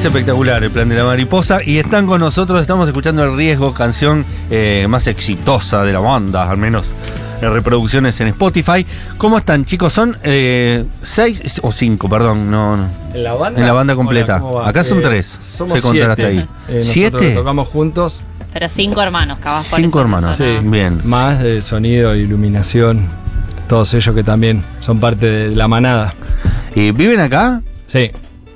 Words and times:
Es 0.00 0.06
espectacular 0.06 0.64
el 0.64 0.70
plan 0.70 0.88
de 0.88 0.94
la 0.96 1.04
mariposa 1.04 1.62
y 1.62 1.76
están 1.76 2.06
con 2.06 2.20
nosotros, 2.20 2.62
estamos 2.62 2.88
escuchando 2.88 3.22
El 3.22 3.36
Riesgo, 3.36 3.74
canción 3.74 4.24
eh, 4.50 4.86
más 4.88 5.06
exitosa 5.06 5.82
de 5.84 5.92
la 5.92 5.98
banda, 5.98 6.50
al 6.50 6.56
menos 6.56 6.94
en 7.42 7.52
reproducciones 7.52 8.18
en 8.22 8.28
Spotify. 8.28 8.86
¿Cómo 9.18 9.36
están 9.36 9.66
chicos? 9.66 9.92
¿Son 9.92 10.16
eh, 10.22 10.86
seis 11.02 11.60
o 11.62 11.70
cinco, 11.70 12.08
perdón? 12.08 12.50
No, 12.50 12.78
no. 12.78 12.88
¿En 13.12 13.22
la 13.24 13.34
banda? 13.34 13.60
En 13.60 13.66
la 13.66 13.74
banda 13.74 13.94
completa. 13.94 14.42
Acá 14.64 14.84
son 14.84 15.00
Eh, 15.00 15.02
tres. 15.02 15.36
Somos 15.38 15.82
contar 15.82 15.92
siete. 15.92 16.10
hasta 16.10 16.26
ahí. 16.28 16.48
Eh, 16.68 16.80
¿Siete? 16.82 17.32
tocamos 17.32 17.68
juntos. 17.68 18.22
Pero 18.54 18.70
cinco 18.70 19.02
hermanos, 19.02 19.38
cabas 19.38 19.70
Cinco 19.76 20.00
hermanos. 20.00 20.34
Sí. 20.34 20.60
Bien. 20.62 21.02
Más 21.04 21.42
de 21.42 21.60
sonido, 21.60 22.16
iluminación. 22.16 23.04
Todos 23.68 23.92
ellos 23.92 24.14
que 24.14 24.24
también 24.24 24.64
son 24.80 24.98
parte 24.98 25.26
de 25.26 25.54
la 25.54 25.68
manada. 25.68 26.14
¿Y 26.74 26.90
viven 26.90 27.20
acá? 27.20 27.60
Sí, 27.86 28.10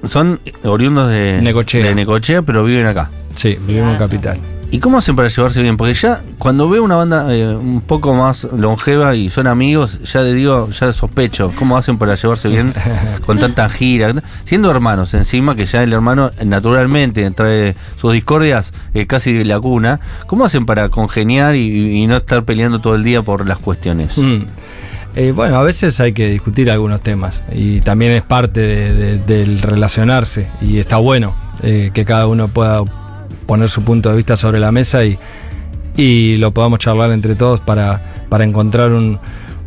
Son 0.07 0.41
oriundos 0.65 1.11
de 1.11 1.41
Necochea. 1.43 1.87
de 1.87 1.95
Necochea, 1.95 2.43
pero 2.43 2.65
viven 2.65 2.87
acá. 2.87 3.11
sí, 3.35 3.57
vivimos 3.67 3.91
en 3.91 3.97
ah. 3.97 3.99
Capital. 3.99 4.41
¿Y 4.75 4.81
cómo 4.81 4.99
hacen 4.99 5.15
para 5.15 5.29
llevarse 5.29 5.63
bien? 5.63 5.77
Porque 5.77 5.95
ya 5.95 6.21
cuando 6.37 6.69
veo 6.69 6.83
una 6.83 6.97
banda 6.97 7.33
eh, 7.33 7.55
un 7.55 7.81
poco 7.81 8.13
más 8.13 8.43
longeva 8.43 9.15
y 9.15 9.31
son 9.31 9.47
amigos, 9.47 10.03
ya 10.03 10.23
le 10.23 10.33
digo, 10.33 10.69
ya 10.71 10.93
sospecho. 10.93 11.53
¿Cómo 11.55 11.77
hacen 11.77 11.97
para 11.97 12.17
llevarse 12.17 12.49
bien 12.49 12.75
con 13.25 13.39
tanta 13.39 13.69
gira? 13.69 14.13
Siendo 14.43 14.73
hermanos 14.73 15.15
encima, 15.15 15.55
que 15.55 15.65
ya 15.65 15.85
el 15.85 15.93
hermano 15.93 16.33
naturalmente 16.45 17.31
trae 17.31 17.77
sus 17.95 18.15
discordias 18.15 18.75
eh, 18.95 19.07
casi 19.07 19.33
de 19.33 19.45
la 19.45 19.61
cuna. 19.61 20.01
¿Cómo 20.27 20.45
hacen 20.45 20.67
para 20.67 20.89
congeniar 20.89 21.55
y, 21.55 22.03
y 22.03 22.07
no 22.09 22.17
estar 22.17 22.45
peleando 22.45 22.81
todo 22.81 22.97
el 22.97 23.05
día 23.05 23.23
por 23.23 23.47
las 23.47 23.59
cuestiones? 23.59 24.19
Mm. 24.19 24.43
Eh, 25.17 25.31
bueno, 25.33 25.59
a 25.59 25.63
veces 25.63 26.01
hay 26.01 26.13
que 26.13 26.29
discutir 26.29 26.71
algunos 26.71 27.01
temas 27.01 27.43
y 27.53 27.81
también 27.81 28.13
es 28.13 28.23
parte 28.23 28.61
de- 28.61 28.93
de- 28.95 29.19
del 29.19 29.63
relacionarse 29.63 30.49
y 30.61 30.79
está 30.79 30.97
bueno 30.97 31.37
eh, 31.63 31.91
que 31.95 32.05
cada 32.05 32.27
uno 32.27 32.49
pueda 32.49 32.83
poner 33.47 33.69
su 33.71 33.83
punto 33.83 34.11
de 34.11 34.17
vista 34.17 34.37
sobre 34.37 34.59
la 34.59 34.73
mesa 34.73 35.05
y, 35.05 35.17
y 35.97 36.37
lo 36.39 36.51
podamos 36.53 36.81
charlar 36.81 37.13
entre 37.13 37.37
todos 37.37 37.61
para, 37.61 38.27
para 38.29 38.43
encontrar 38.43 38.91
un, 38.91 39.21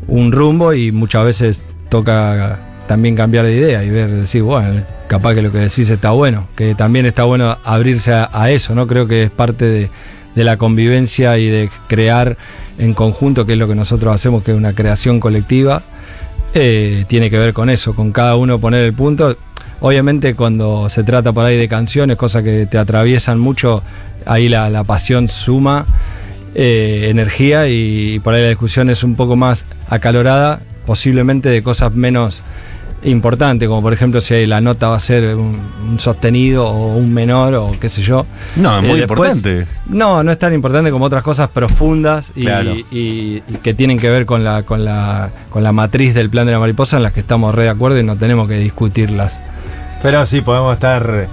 un 0.10 0.32
rumbo 0.34 0.74
y 0.74 0.92
muchas 0.92 1.24
veces 1.24 1.62
toca 1.88 2.60
también 2.90 3.16
cambiar 3.16 3.46
de 3.46 3.54
idea 3.56 3.84
y 3.86 3.90
ver, 3.90 4.10
decir, 4.12 4.44
bueno, 4.44 4.82
capaz 5.08 5.34
que 5.36 5.42
lo 5.42 5.52
que 5.54 5.60
decís 5.60 5.90
está 5.90 6.12
bueno, 6.12 6.48
que 6.58 6.76
también 6.76 7.06
está 7.06 7.24
bueno 7.24 7.58
abrirse 7.64 8.12
a 8.14 8.50
eso, 8.52 8.76
¿no? 8.76 8.86
Creo 8.88 9.08
que 9.08 9.24
es 9.24 9.32
parte 9.32 9.64
de, 9.66 9.90
de 10.38 10.44
la 10.44 10.58
convivencia 10.58 11.40
y 11.40 11.48
de 11.48 11.72
crear 11.88 12.38
en 12.78 12.94
conjunto, 12.94 13.48
que 13.48 13.54
es 13.54 13.60
lo 13.60 13.68
que 13.68 13.74
nosotros 13.74 14.14
hacemos, 14.14 14.44
que 14.44 14.52
es 14.52 14.58
una 14.58 14.74
creación 14.74 15.20
colectiva, 15.20 15.82
eh, 16.54 17.06
tiene 17.08 17.32
que 17.32 17.40
ver 17.40 17.54
con 17.54 17.72
eso, 17.72 17.96
con 17.96 18.12
cada 18.12 18.36
uno 18.36 18.60
poner 18.60 18.84
el 18.84 18.94
punto. 18.94 19.36
Obviamente 19.80 20.36
cuando 20.36 20.90
se 20.90 21.04
trata 21.04 21.34
por 21.34 21.44
ahí 21.44 21.58
de 21.58 21.68
canciones, 21.68 22.18
cosas 22.18 22.44
que 22.44 22.68
te 22.68 22.78
atraviesan 22.78 23.40
mucho, 23.40 23.82
ahí 24.28 24.48
la, 24.48 24.70
la 24.70 24.84
pasión 24.84 25.28
suma 25.28 25.88
eh, 26.54 27.08
energía 27.10 27.68
y 27.68 28.20
por 28.20 28.36
ahí 28.36 28.44
la 28.44 28.50
discusión 28.50 28.92
es 28.92 29.04
un 29.04 29.16
poco 29.16 29.36
más 29.36 29.66
acalorada, 29.90 30.62
posiblemente 30.86 31.50
de 31.50 31.64
cosas 31.64 31.96
menos 31.96 32.44
importantes, 33.04 33.68
como 33.70 33.82
por 33.82 33.94
ejemplo 33.94 34.22
si 34.22 34.46
la 34.46 34.60
nota 34.60 34.90
va 34.90 34.98
a 34.98 35.00
ser 35.00 35.36
un, 35.36 35.60
un 35.90 36.00
sostenido 36.00 36.68
o 36.68 36.96
un 36.98 37.14
menor 37.14 37.54
o 37.54 37.72
qué 37.80 37.90
sé 37.90 38.02
yo. 38.02 38.26
No, 38.56 38.78
es 38.80 38.84
muy 38.84 38.98
Eh, 39.00 39.06
después- 39.08 39.36
importante. 39.36 39.68
No, 39.88 40.24
no 40.24 40.32
es 40.32 40.40
tan 40.40 40.54
importante 40.54 40.92
como 40.92 41.06
otras 41.06 41.24
cosas 41.24 41.50
profundas 41.50 42.32
y, 42.36 42.44
Claro. 42.46 42.74
y- 42.76 42.86
y 42.92 43.44
que 43.64 43.74
tienen 43.74 44.00
que 44.00 44.10
ver 44.10 44.26
con 44.26 44.44
la, 44.44 44.64
con, 44.64 44.84
la, 44.84 45.30
con 45.50 45.64
la 45.64 45.72
matriz 45.72 46.14
del 46.14 46.30
plan 46.30 46.46
de 46.48 46.54
la 46.54 46.60
mariposa 46.60 46.98
en 46.98 47.04
las 47.04 47.14
que 47.14 47.20
estamos 47.20 47.54
re 47.54 47.64
de 47.64 47.70
acuerdo 47.70 48.00
y 48.00 48.04
no 48.04 48.16
tenemos 48.18 48.48
que 48.48 48.58
discutirlas. 48.58 49.38
Pero 50.02 50.26
sí, 50.26 50.42
podemos 50.42 50.74
estar 50.74 51.28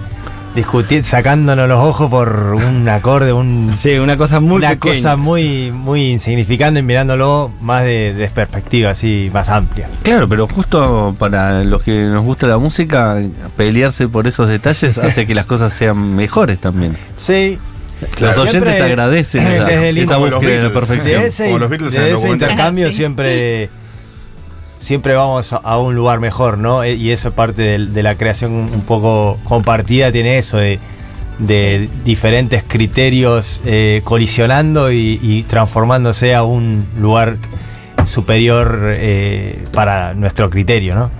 discutiendo, 0.55 1.05
sacándonos 1.07 1.67
los 1.67 1.79
ojos 1.79 2.09
por 2.09 2.53
un 2.55 2.87
acorde, 2.89 3.33
un, 3.33 3.73
Sí, 3.77 3.97
una 3.97 4.17
cosa 4.17 4.39
muy 4.39 4.57
una 4.57 4.69
pequeña. 4.69 4.95
cosa 4.95 5.15
muy, 5.17 5.71
muy 5.71 6.11
insignificante 6.11 6.79
y 6.79 6.83
mirándolo 6.83 7.51
más 7.61 7.83
de, 7.83 8.13
de 8.13 8.27
perspectiva, 8.29 8.91
así, 8.91 9.29
más 9.33 9.49
amplia. 9.49 9.89
Claro, 10.03 10.27
pero 10.29 10.47
justo 10.47 11.15
para 11.19 11.63
los 11.63 11.83
que 11.83 11.91
nos 12.03 12.23
gusta 12.23 12.47
la 12.47 12.57
música, 12.57 13.17
pelearse 13.57 14.07
por 14.07 14.27
esos 14.27 14.49
detalles 14.49 14.97
hace 14.97 15.27
que 15.27 15.35
las 15.35 15.45
cosas 15.45 15.73
sean 15.73 16.15
mejores 16.15 16.59
también. 16.59 16.97
Sí. 17.15 17.59
Los 18.19 18.37
oyentes 18.37 18.81
agradecen 18.81 19.41
esa, 19.47 19.71
esa 19.89 20.17
búsqueda 20.17 20.39
de 20.51 20.61
la 20.63 20.73
perfección. 20.73 21.21
De 21.21 21.27
ese, 21.27 21.43
de 21.91 22.11
ese 22.13 22.29
intercambio 22.29 22.91
Sí. 22.91 22.97
siempre, 22.97 23.69
siempre 24.85 25.15
vamos 25.15 25.51
a, 25.51 25.77
un 25.79 25.95
lugar 25.95 26.19
mejor, 26.19 26.57
¿no? 26.59 26.83
E- 26.83 26.93
Y 26.93 27.11
eso 27.11 27.29
es 27.29 27.33
parte 27.33 27.79
de, 27.79 28.03
la 28.03 28.15
creación 28.15 28.51
un 28.53 28.81
poco 28.81 29.39
compartida, 29.43 30.11
tiene 30.11 30.37
eso 30.37 30.57
de, 30.57 30.79
de 31.39 31.89
diferentes 32.05 32.63
criterios 32.63 33.61
eh, 33.65 34.01
colisionando 34.03 34.91
y, 34.91 35.19
y 35.21 35.43
transformándose 35.43 36.35
a 36.35 36.43
un 36.43 36.87
lugar 36.99 37.37
superior 38.07 38.79
eh, 38.97 39.63
para 39.71 40.13
nuestro 40.13 40.49
criterio, 40.49 40.95
¿no? 40.95 41.11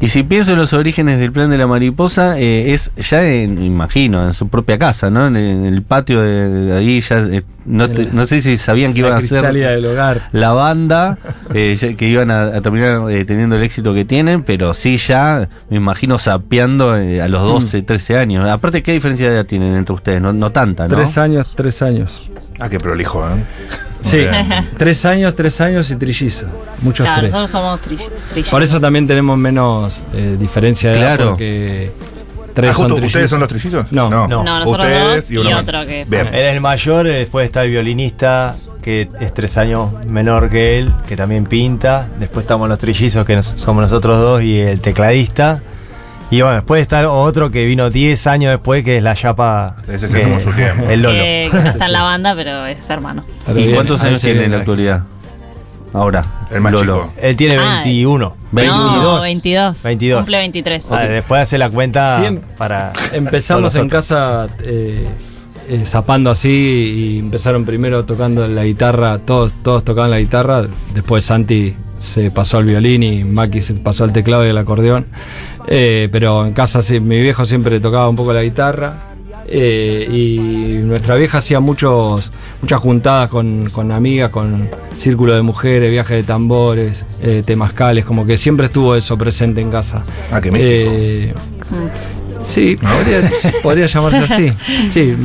Y 0.00 0.08
si 0.08 0.22
pienso 0.24 0.52
en 0.52 0.58
los 0.58 0.72
orígenes 0.74 1.18
del 1.18 1.32
plan 1.32 1.48
de 1.50 1.56
la 1.56 1.66
mariposa, 1.66 2.38
eh, 2.38 2.72
es 2.74 2.90
ya, 2.96 3.24
en, 3.26 3.62
imagino, 3.62 4.26
en 4.26 4.34
su 4.34 4.48
propia 4.48 4.78
casa, 4.78 5.08
¿no? 5.10 5.26
En, 5.26 5.36
el- 5.36 5.44
en 5.50 5.64
el 5.66 5.82
patio 5.82 6.20
de, 6.20 6.48
de 6.50 6.76
ahí 6.76 7.00
ya, 7.00 7.18
eh, 7.20 7.42
no, 7.64 7.88
te- 7.88 8.08
no 8.12 8.26
sé 8.26 8.42
si 8.42 8.58
sabían 8.58 8.92
que 8.92 9.00
iban 9.00 9.12
a 9.14 9.20
ser 9.20 9.38
crisálida 9.38 9.70
del 9.70 9.86
hogar. 9.86 10.28
la 10.32 10.52
banda, 10.52 11.16
eh, 11.54 11.74
ya- 11.80 11.94
que 11.96 12.08
iban 12.08 12.30
a, 12.30 12.42
a 12.42 12.60
terminar 12.60 13.10
eh, 13.10 13.24
teniendo 13.24 13.56
el 13.56 13.62
éxito 13.62 13.94
que 13.94 14.04
tienen, 14.04 14.42
pero 14.42 14.74
sí 14.74 14.96
ya, 14.98 15.48
me 15.70 15.78
imagino, 15.78 16.18
sapeando 16.18 16.98
eh, 16.98 17.22
a 17.22 17.28
los 17.28 17.40
12, 17.42 17.82
13 17.82 18.18
años. 18.18 18.46
Aparte, 18.48 18.82
¿qué 18.82 18.92
diferencia 18.92 19.28
de 19.30 19.36
edad 19.36 19.46
tienen 19.46 19.74
entre 19.76 19.94
ustedes? 19.94 20.20
No, 20.20 20.32
no 20.34 20.50
tanta, 20.50 20.86
¿no? 20.88 20.94
Tres 20.96 21.16
años, 21.16 21.52
tres 21.56 21.80
años. 21.80 22.30
Ah, 22.60 22.68
qué 22.68 22.78
prolijo, 22.78 23.26
¿eh? 23.28 23.44
Sí, 24.04 24.18
tres 24.78 25.04
años, 25.04 25.34
tres 25.34 25.60
años 25.60 25.90
y 25.90 25.96
trillizo. 25.96 26.46
Muchos 26.82 27.04
Claro, 27.06 27.20
tres. 27.22 27.32
nosotros 27.32 27.50
somos 27.50 27.80
trill- 27.80 28.10
trillizos. 28.30 28.50
Por 28.50 28.62
eso 28.62 28.80
también 28.80 29.06
tenemos 29.06 29.36
menos 29.38 29.96
eh, 30.12 30.36
diferencia 30.38 30.90
de 30.90 30.98
edad, 31.00 31.16
Claro. 31.16 31.30
porque 31.30 31.90
tres 32.54 32.70
Ah, 32.70 32.74
son 32.74 32.82
justo, 32.82 32.94
trillizos. 32.96 33.06
¿Ustedes 33.14 33.30
son 33.30 33.40
los 33.40 33.48
trillizos? 33.48 33.92
No. 33.92 34.10
No. 34.10 34.28
No, 34.28 34.44
nosotros 34.44 34.86
Ustedes 34.86 35.14
dos 35.14 35.30
y, 35.30 35.36
uno 35.48 35.58
otro 35.58 35.86
que. 35.86 36.04
Bien. 36.08 36.26
Él 36.28 36.34
es 36.44 36.54
el 36.54 36.60
mayor, 36.60 37.06
después 37.06 37.46
está 37.46 37.62
el 37.64 37.70
violinista, 37.70 38.54
que 38.82 39.08
es 39.20 39.32
tres 39.34 39.56
años 39.56 39.90
menor 40.06 40.50
que 40.50 40.78
él, 40.78 40.92
que 41.08 41.16
también 41.16 41.46
pinta. 41.46 42.06
Después 42.20 42.44
estamos 42.44 42.68
los 42.68 42.78
trillizos, 42.78 43.24
que 43.24 43.36
nos- 43.36 43.54
somos 43.56 43.82
nosotros 43.82 44.18
dos, 44.20 44.42
y 44.42 44.60
el 44.60 44.80
tecladista. 44.80 45.62
Y 46.30 46.40
bueno, 46.40 46.56
después 46.56 46.82
está 46.82 47.08
otro 47.10 47.50
que 47.50 47.64
vino 47.66 47.90
10 47.90 48.26
años 48.26 48.50
después, 48.50 48.84
que 48.84 48.96
es 48.96 49.02
la 49.02 49.14
Yapa. 49.14 49.76
Ese 49.86 50.08
se 50.08 50.14
que- 50.14 50.20
tomó 50.24 50.40
su 50.40 50.50
tiempo. 50.52 50.84
El 50.88 51.02
Lolo. 51.02 51.14
que, 51.14 51.48
que 51.52 51.58
no 51.58 51.68
está 51.68 51.86
en 51.86 51.92
la 51.92 52.02
banda, 52.02 52.34
pero 52.34 52.66
es 52.66 52.88
hermano. 52.90 53.24
¿Y 53.48 53.52
bien, 53.52 53.74
cuántos 53.74 54.02
años 54.02 54.20
tiene 54.20 54.44
en 54.44 54.50
la 54.52 54.58
actualidad? 54.58 55.04
Ahora, 55.92 56.24
El 56.50 56.60
más 56.60 56.72
Lolo. 56.72 56.94
chico. 57.04 57.12
Él 57.22 57.36
tiene 57.36 57.56
Ah, 57.58 57.80
21. 57.84 58.18
No, 58.18 58.34
22. 58.52 59.22
22. 59.22 59.82
22. 59.84 60.18
Cumple 60.20 60.36
23. 60.38 60.84
Ah, 60.90 61.00
después 61.02 61.42
hace 61.42 61.56
la 61.58 61.70
cuenta 61.70 62.18
Siem- 62.20 62.40
para. 62.56 62.92
Empezamos 63.12 63.76
en 63.76 63.88
casa 63.88 64.48
eh, 64.64 65.06
eh, 65.68 65.82
zapando 65.86 66.32
así 66.32 66.48
y 66.48 67.18
empezaron 67.20 67.64
primero 67.64 68.04
tocando 68.04 68.48
la 68.48 68.64
guitarra, 68.64 69.18
todos, 69.18 69.52
todos 69.62 69.84
tocaban 69.84 70.10
la 70.10 70.18
guitarra, 70.18 70.64
después 70.94 71.24
Santi 71.24 71.74
se 71.98 72.30
pasó 72.32 72.58
al 72.58 72.64
violín 72.64 73.02
y 73.04 73.22
Maki 73.24 73.62
se 73.62 73.74
pasó 73.74 74.02
al 74.04 74.12
teclado 74.12 74.44
y 74.44 74.50
al 74.50 74.58
acordeón, 74.58 75.06
Eh, 75.66 76.08
pero 76.12 76.46
en 76.46 76.52
casa 76.52 76.82
sí, 76.82 77.00
mi 77.00 77.20
viejo 77.20 77.44
siempre 77.44 77.80
tocaba 77.80 78.08
un 78.08 78.16
poco 78.16 78.32
la 78.32 78.42
guitarra 78.42 79.14
eh, 79.46 80.08
y 80.10 80.84
nuestra 80.84 81.16
vieja 81.16 81.38
hacía 81.38 81.60
muchos, 81.60 82.30
muchas 82.60 82.80
juntadas 82.80 83.30
con, 83.30 83.70
con 83.70 83.92
amigas, 83.92 84.30
con 84.30 84.68
círculo 84.98 85.34
de 85.34 85.42
mujeres, 85.42 85.90
viajes 85.90 86.16
de 86.18 86.22
tambores, 86.22 87.18
eh, 87.22 87.42
temazcales, 87.44 88.04
como 88.04 88.26
que 88.26 88.38
siempre 88.38 88.66
estuvo 88.66 88.94
eso 88.94 89.16
presente 89.18 89.60
en 89.60 89.70
casa. 89.70 90.02
Ah, 90.30 90.40
qué 90.40 90.50
místico. 90.50 91.40
Sí, 92.44 92.76
podría, 92.76 93.30
podría 93.62 93.86
llamarse 93.86 94.34
así. 94.34 94.52
Sí, 94.90 95.16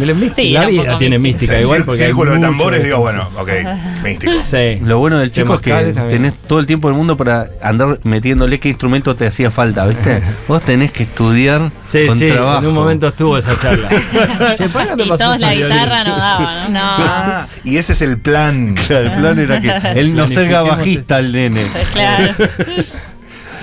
la 0.52 0.66
vida 0.66 0.98
tiene 0.98 1.20
mística 1.20 1.56
Sí, 1.58 1.62
igual 1.64 1.84
porque 1.84 2.02
hay 2.04 2.08
Círculo 2.08 2.32
de 2.34 2.40
tambores, 2.40 2.84
digo, 2.84 2.98
bueno, 3.00 3.28
ok, 3.38 3.50
místico. 4.04 4.32
Sí. 4.50 4.80
Lo 4.84 5.00
bueno 5.00 5.20
del 5.20 5.32
chico 5.32 5.56
es 5.56 5.62
que 5.62 5.94
tenés 6.10 6.36
todo 6.48 6.60
el 6.60 6.66
tiempo 6.66 6.88
del 6.88 6.98
mundo 6.98 7.18
para 7.18 7.48
andar 7.62 8.00
metiéndole 8.04 8.60
qué 8.60 8.70
instrumento 8.70 9.16
te 9.16 9.28
hacía 9.28 9.52
falta, 9.52 9.86
¿viste? 9.86 10.22
Vos 10.48 10.62
tenés 10.62 10.92
que 10.92 11.04
estudiar 11.04 11.70
Sí, 11.86 12.08
con 12.08 12.18
sí, 12.18 12.30
trabajo. 12.30 12.62
en 12.64 12.68
un 12.68 12.74
momento 12.74 13.08
estuvo 13.08 13.38
esa 13.38 13.58
charla. 13.60 13.90
Che, 14.58 14.70
¿por 14.70 14.84
qué 14.84 14.90
no 14.90 14.96
te 14.98 15.04
Y 15.04 15.08
todos 15.10 15.40
la 15.40 15.54
guitarra 15.56 16.04
no 16.04 16.18
daba, 16.18 16.64
¿no? 16.64 16.70
No. 16.70 16.80
Ah, 16.82 17.48
y 17.64 17.78
ese 17.78 17.94
es 17.94 18.02
el 18.02 18.18
plan. 18.18 18.76
El 18.90 19.12
plan 19.14 19.38
era 19.40 19.60
que 19.60 20.00
él 20.00 20.16
no 20.16 20.28
salga 20.28 20.62
bajista 20.62 21.20
el 21.20 21.32
nene. 21.32 21.68
Claro. 21.94 22.34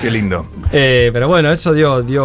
Qué 0.07 0.13
lindo. 0.13 0.47
Eh, 0.73 1.11
pero 1.13 1.29
bueno, 1.29 1.51
eso 1.53 1.73
dio, 1.73 2.03
dio 2.03 2.25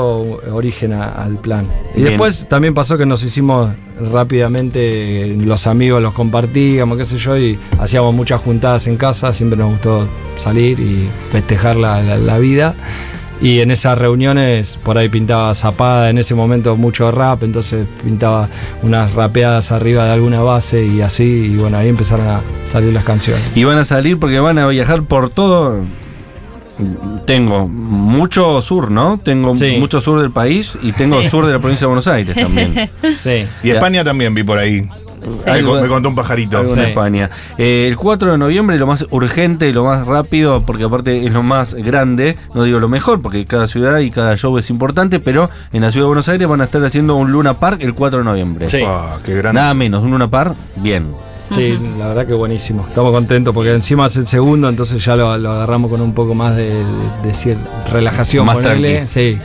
origen 0.54 0.94
a- 0.94 1.12
al 1.12 1.38
plan. 1.38 1.66
Y 1.94 1.98
Bien. 1.98 2.10
después 2.10 2.48
también 2.50 2.74
pasó 2.74 2.98
que 2.98 3.06
nos 3.06 3.24
hicimos 3.24 3.70
rápidamente, 4.12 5.36
los 5.38 5.68
amigos 5.68 6.02
los 6.02 6.14
compartíamos, 6.14 6.98
qué 6.98 7.06
sé 7.06 7.18
yo, 7.18 7.38
y 7.38 7.60
hacíamos 7.80 8.14
muchas 8.14 8.42
juntadas 8.42 8.88
en 8.88 8.98
casa, 8.98 9.34
siempre 9.34 9.58
nos 9.58 9.72
gustó 9.72 10.08
salir 10.38 10.80
y 10.80 11.08
festejar 11.32 11.76
la, 11.76 12.02
la- 12.02 12.18
la 12.18 12.38
vida. 12.38 12.76
Y 13.44 13.60
en 13.62 13.72
esas 13.72 13.98
reuniones 13.98 14.78
por 14.84 15.00
ahí 15.00 15.10
pintaba 15.10 15.56
zapada, 15.56 16.12
en 16.12 16.20
ese 16.20 16.36
momento 16.36 16.78
mucho 16.78 17.10
rap, 17.12 17.42
entonces 17.42 17.88
pintaba 18.04 18.48
unas 18.84 19.14
rapeadas 19.14 19.72
arriba 19.72 20.06
de 20.06 20.12
alguna 20.12 20.42
base 20.44 20.86
y 20.86 21.02
así, 21.02 21.52
y 21.52 21.58
bueno, 21.58 21.78
ahí 21.78 21.90
empezaron 21.90 22.28
a 22.28 22.42
salir 22.72 22.94
las 22.94 23.04
canciones. 23.04 23.44
Y 23.56 23.64
van 23.64 23.80
a 23.80 23.84
salir 23.84 24.20
porque 24.20 24.40
van 24.40 24.60
a 24.60 24.68
viajar 24.68 25.02
por 25.04 25.32
todo. 25.32 25.80
Tengo 27.26 27.68
mucho 27.68 28.62
sur, 28.62 28.92
¿no? 28.92 29.20
Tengo 29.24 29.56
Sí. 29.56 29.78
mucho 29.80 30.02
sur 30.02 30.20
del 30.22 30.32
país 30.32 30.78
y 30.82 30.92
tengo 30.94 31.22
Sí. 31.22 31.30
sur 31.30 31.46
de 31.46 31.54
la 31.54 31.60
provincia 31.60 31.86
de 31.86 31.90
Buenos 31.90 32.08
Aires 32.08 32.36
también. 32.36 32.74
Sí. 33.22 33.46
Y 33.64 33.68
Ya. 33.70 33.76
España 33.76 34.04
también 34.04 34.34
vi 34.34 34.44
por 34.44 34.58
ahí. 34.58 34.88
Me, 35.46 35.52
Algo- 35.52 35.74
con- 35.74 35.82
me 35.84 35.88
contó 35.88 36.10
un 36.10 36.16
pajarito. 36.16 36.58
Algo 36.58 36.74
en. 36.74 36.80
España. 36.80 37.30
Eh, 37.56 37.86
el 37.88 37.96
4 37.96 38.32
de 38.32 38.40
noviembre 38.40 38.80
lo 38.80 38.88
más 38.88 39.06
urgente 39.12 39.70
y 39.70 39.72
lo 39.72 39.84
más 39.84 40.08
rápido, 40.08 40.66
porque 40.66 40.84
aparte 40.86 41.24
es 41.28 41.32
lo 41.32 41.44
más 41.44 41.76
grande, 41.76 42.38
no 42.56 42.64
digo 42.64 42.80
lo 42.80 42.90
mejor, 42.90 43.22
porque 43.22 43.46
cada 43.46 43.68
ciudad 43.68 44.00
y 44.00 44.10
cada 44.10 44.36
show 44.36 44.58
es 44.58 44.72
importante, 44.72 45.20
pero 45.20 45.52
en 45.74 45.84
la 45.84 45.92
ciudad 45.92 46.06
de 46.06 46.08
Buenos 46.08 46.28
Aires 46.28 46.48
van 46.48 46.62
a 46.62 46.64
estar 46.64 46.84
haciendo 46.84 47.16
un 47.18 47.32
Luna 47.32 47.54
Park 47.60 47.82
el 47.84 47.94
4 47.94 48.18
de 48.20 48.26
noviembre. 48.26 48.68
Sí. 48.68 48.80
Ah, 48.84 49.20
qué. 49.24 49.44
Nada 49.44 49.76
menos, 49.76 50.02
un 50.04 50.10
Luna 50.10 50.28
Park, 50.28 50.56
bien. 50.78 51.12
Sí, 51.56 51.78
la 51.98 52.08
verdad 52.08 52.28
que 52.28 52.34
buenísimo. 52.34 52.86
Estamos 52.88 53.12
contentos 53.12 53.54
porque 53.54 53.74
encima 53.74 54.06
es 54.06 54.16
el 54.18 54.28
segundo, 54.28 54.70
entonces 54.70 55.04
ya 55.04 55.16
lo, 55.16 55.38
lo 55.38 55.52
agarramos 55.52 55.90
con 55.90 56.02
un 56.02 56.14
poco 56.14 56.34
más 56.34 56.56
de, 56.56 56.70
de, 56.70 57.58
relajación. 57.92 58.46
Más 58.46 58.58
ponele. 58.58 59.06
tranqui. 59.06 59.08
Sí. 59.08 59.40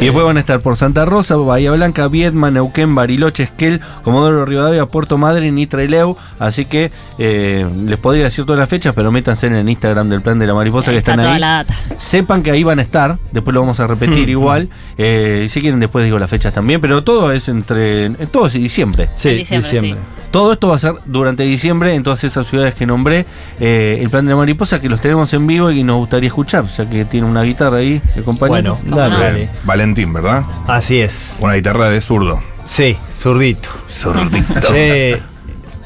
Y 0.00 0.04
después 0.04 0.24
van 0.24 0.36
a 0.36 0.40
estar 0.40 0.60
por 0.60 0.76
Santa 0.76 1.04
Rosa, 1.04 1.36
Bahía 1.36 1.72
Blanca, 1.72 2.08
Viedma, 2.08 2.50
Neuquén, 2.50 2.94
Bariloche, 2.94 3.44
Esquel, 3.44 3.80
Comodoro 4.02 4.44
Rivadavia, 4.44 4.86
Puerto 4.86 5.18
Madryn 5.18 5.58
y 5.58 5.66
Trelew. 5.66 6.16
Así 6.38 6.64
que 6.66 6.90
eh, 7.18 7.66
les 7.86 7.98
podría 7.98 8.24
decir 8.24 8.44
todas 8.44 8.58
las 8.58 8.68
fechas, 8.68 8.92
pero 8.94 9.10
métanse 9.12 9.46
en 9.46 9.54
el 9.56 9.68
Instagram 9.68 10.08
del 10.08 10.20
Plan 10.22 10.38
de 10.38 10.46
la 10.46 10.54
Mariposa 10.54 10.90
que 10.92 10.98
Está 10.98 11.12
están 11.12 11.26
ahí. 11.26 11.38
la 11.38 11.48
data. 11.64 11.74
Sepan 11.96 12.42
que 12.42 12.50
ahí 12.50 12.62
van 12.64 12.78
a 12.78 12.82
estar, 12.82 13.18
después 13.32 13.54
lo 13.54 13.60
vamos 13.60 13.80
a 13.80 13.86
repetir 13.86 14.28
igual. 14.30 14.68
Eh, 14.98 15.42
y 15.46 15.48
si 15.48 15.60
quieren, 15.60 15.80
después 15.80 16.04
digo 16.04 16.18
las 16.18 16.30
fechas 16.30 16.52
también, 16.52 16.80
pero 16.80 17.02
todo 17.04 17.32
es 17.32 17.48
entre. 17.48 18.10
Todo 18.30 18.46
es 18.46 18.52
diciembre. 18.54 19.08
Sí, 19.14 19.30
diciembre. 19.30 19.96
Todo 20.30 20.52
esto 20.52 20.68
va 20.68 20.76
a 20.76 20.78
ser 20.78 20.94
durante 21.06 21.44
diciembre 21.44 21.94
en 21.94 22.02
todas 22.02 22.22
esas 22.24 22.46
ciudades 22.46 22.74
que 22.74 22.84
nombré. 22.84 23.24
eh, 23.60 23.98
el 24.02 24.10
plan 24.10 24.24
de 24.26 24.30
la 24.32 24.36
mariposa, 24.36 24.80
que 24.80 24.88
los 24.88 25.00
tenemos 25.00 25.32
en 25.32 25.46
vivo 25.46 25.70
y 25.70 25.82
nos 25.82 25.96
gustaría 25.98 26.26
escuchar, 26.28 26.66
ya 26.66 26.88
que 26.88 27.04
tiene 27.04 27.26
una 27.26 27.42
guitarra 27.42 27.78
ahí, 27.78 28.02
el 28.16 28.22
compañero. 28.24 28.78
Bueno, 28.84 28.96
Dale. 28.96 29.34
Bien. 29.34 29.50
Valentín, 29.76 30.10
¿verdad? 30.14 30.42
Así 30.66 31.02
es. 31.02 31.36
Una 31.38 31.52
guitarra 31.52 31.90
de 31.90 32.00
zurdo. 32.00 32.42
Sí, 32.64 32.96
zurdito. 33.14 33.68
Zurdito. 33.90 34.60
Che, 34.72 35.20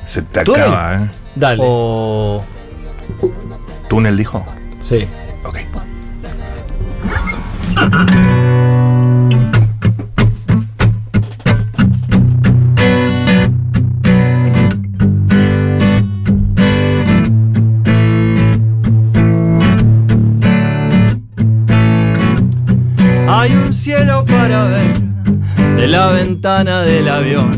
Se 0.06 0.22
te 0.22 0.40
acaba, 0.40 0.94
¿eh? 0.94 1.10
Dale. 1.34 1.58
o 1.60 2.44
¿Túnel 3.88 4.16
dijo? 4.16 4.46
Sí. 4.84 5.08
Ok. 5.44 5.58
La 26.00 26.12
ventana 26.12 26.80
del 26.80 27.06
avión. 27.10 27.50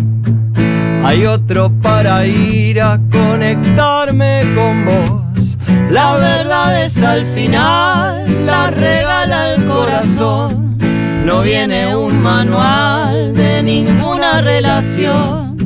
Hay 1.04 1.26
otro 1.26 1.70
para 1.80 2.26
ir 2.26 2.80
a 2.80 2.98
conectarme 3.08 4.42
con 4.56 4.84
vos. 4.84 5.56
La 5.88 6.16
verdad 6.16 6.82
es 6.82 7.00
al 7.04 7.24
final, 7.24 8.44
la 8.44 8.68
regala 8.72 9.52
el 9.52 9.64
corazón. 9.66 10.76
No 11.24 11.42
viene 11.42 11.94
un 11.94 12.20
manual 12.20 13.32
de 13.32 13.62
ninguna 13.62 14.40
relación. 14.40 15.56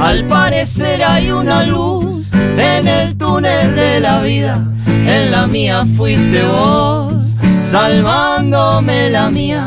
Al 0.00 0.24
parecer 0.24 1.04
hay 1.04 1.30
una 1.32 1.64
luz 1.64 2.32
en 2.32 2.88
el 2.88 3.14
túnel 3.18 3.76
de 3.76 4.00
la 4.00 4.22
vida. 4.22 4.58
En 4.86 5.32
la 5.32 5.46
mía 5.46 5.84
fuiste 5.98 6.42
vos, 6.44 7.40
salvándome 7.70 9.10
la 9.10 9.28
mía. 9.28 9.66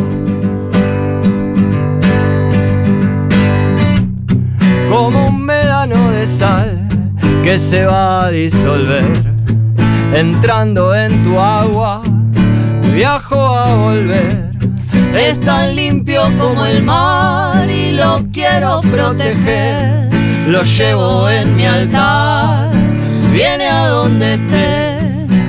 Que 7.51 7.59
se 7.59 7.85
va 7.85 8.27
a 8.27 8.29
disolver. 8.29 9.11
Entrando 10.15 10.95
en 10.95 11.21
tu 11.21 11.37
agua, 11.37 12.01
viajo 12.95 13.57
a 13.57 13.75
volver. 13.75 14.53
Es 15.13 15.37
tan 15.41 15.75
limpio 15.75 16.21
como 16.39 16.65
el 16.65 16.81
mar 16.81 17.69
y 17.69 17.91
lo 17.91 18.25
quiero 18.31 18.79
proteger. 18.79 20.09
Lo 20.47 20.63
llevo 20.63 21.29
en 21.29 21.57
mi 21.57 21.65
altar, 21.65 22.71
viene 23.33 23.67
a 23.67 23.87
donde 23.87 24.35
esté. 24.35 24.97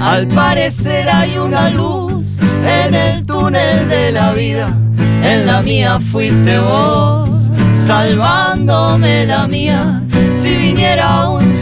Al 0.00 0.26
parecer 0.26 1.08
hay 1.08 1.38
una 1.38 1.70
luz 1.70 2.38
en 2.66 2.94
el 2.96 3.25
túnel 3.25 3.88
de 3.88 4.10
la 4.10 4.32
vida. 4.32 4.76
En 5.22 5.46
la 5.46 5.62
mía 5.62 6.00
fuiste 6.00 6.58
vos 6.58 7.31
salvándome 7.87 9.25
la 9.25 9.46
mía. 9.46 10.02
Si 10.37 10.56
viniera 10.56 11.28
un 11.28 11.41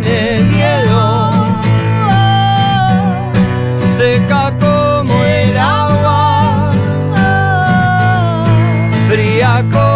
Tiene 0.00 0.40
miedo, 0.42 1.30
seca 3.96 4.52
como 4.58 5.24
el 5.24 5.58
agua, 5.58 6.70
fría 9.08 9.64
como 9.70 9.89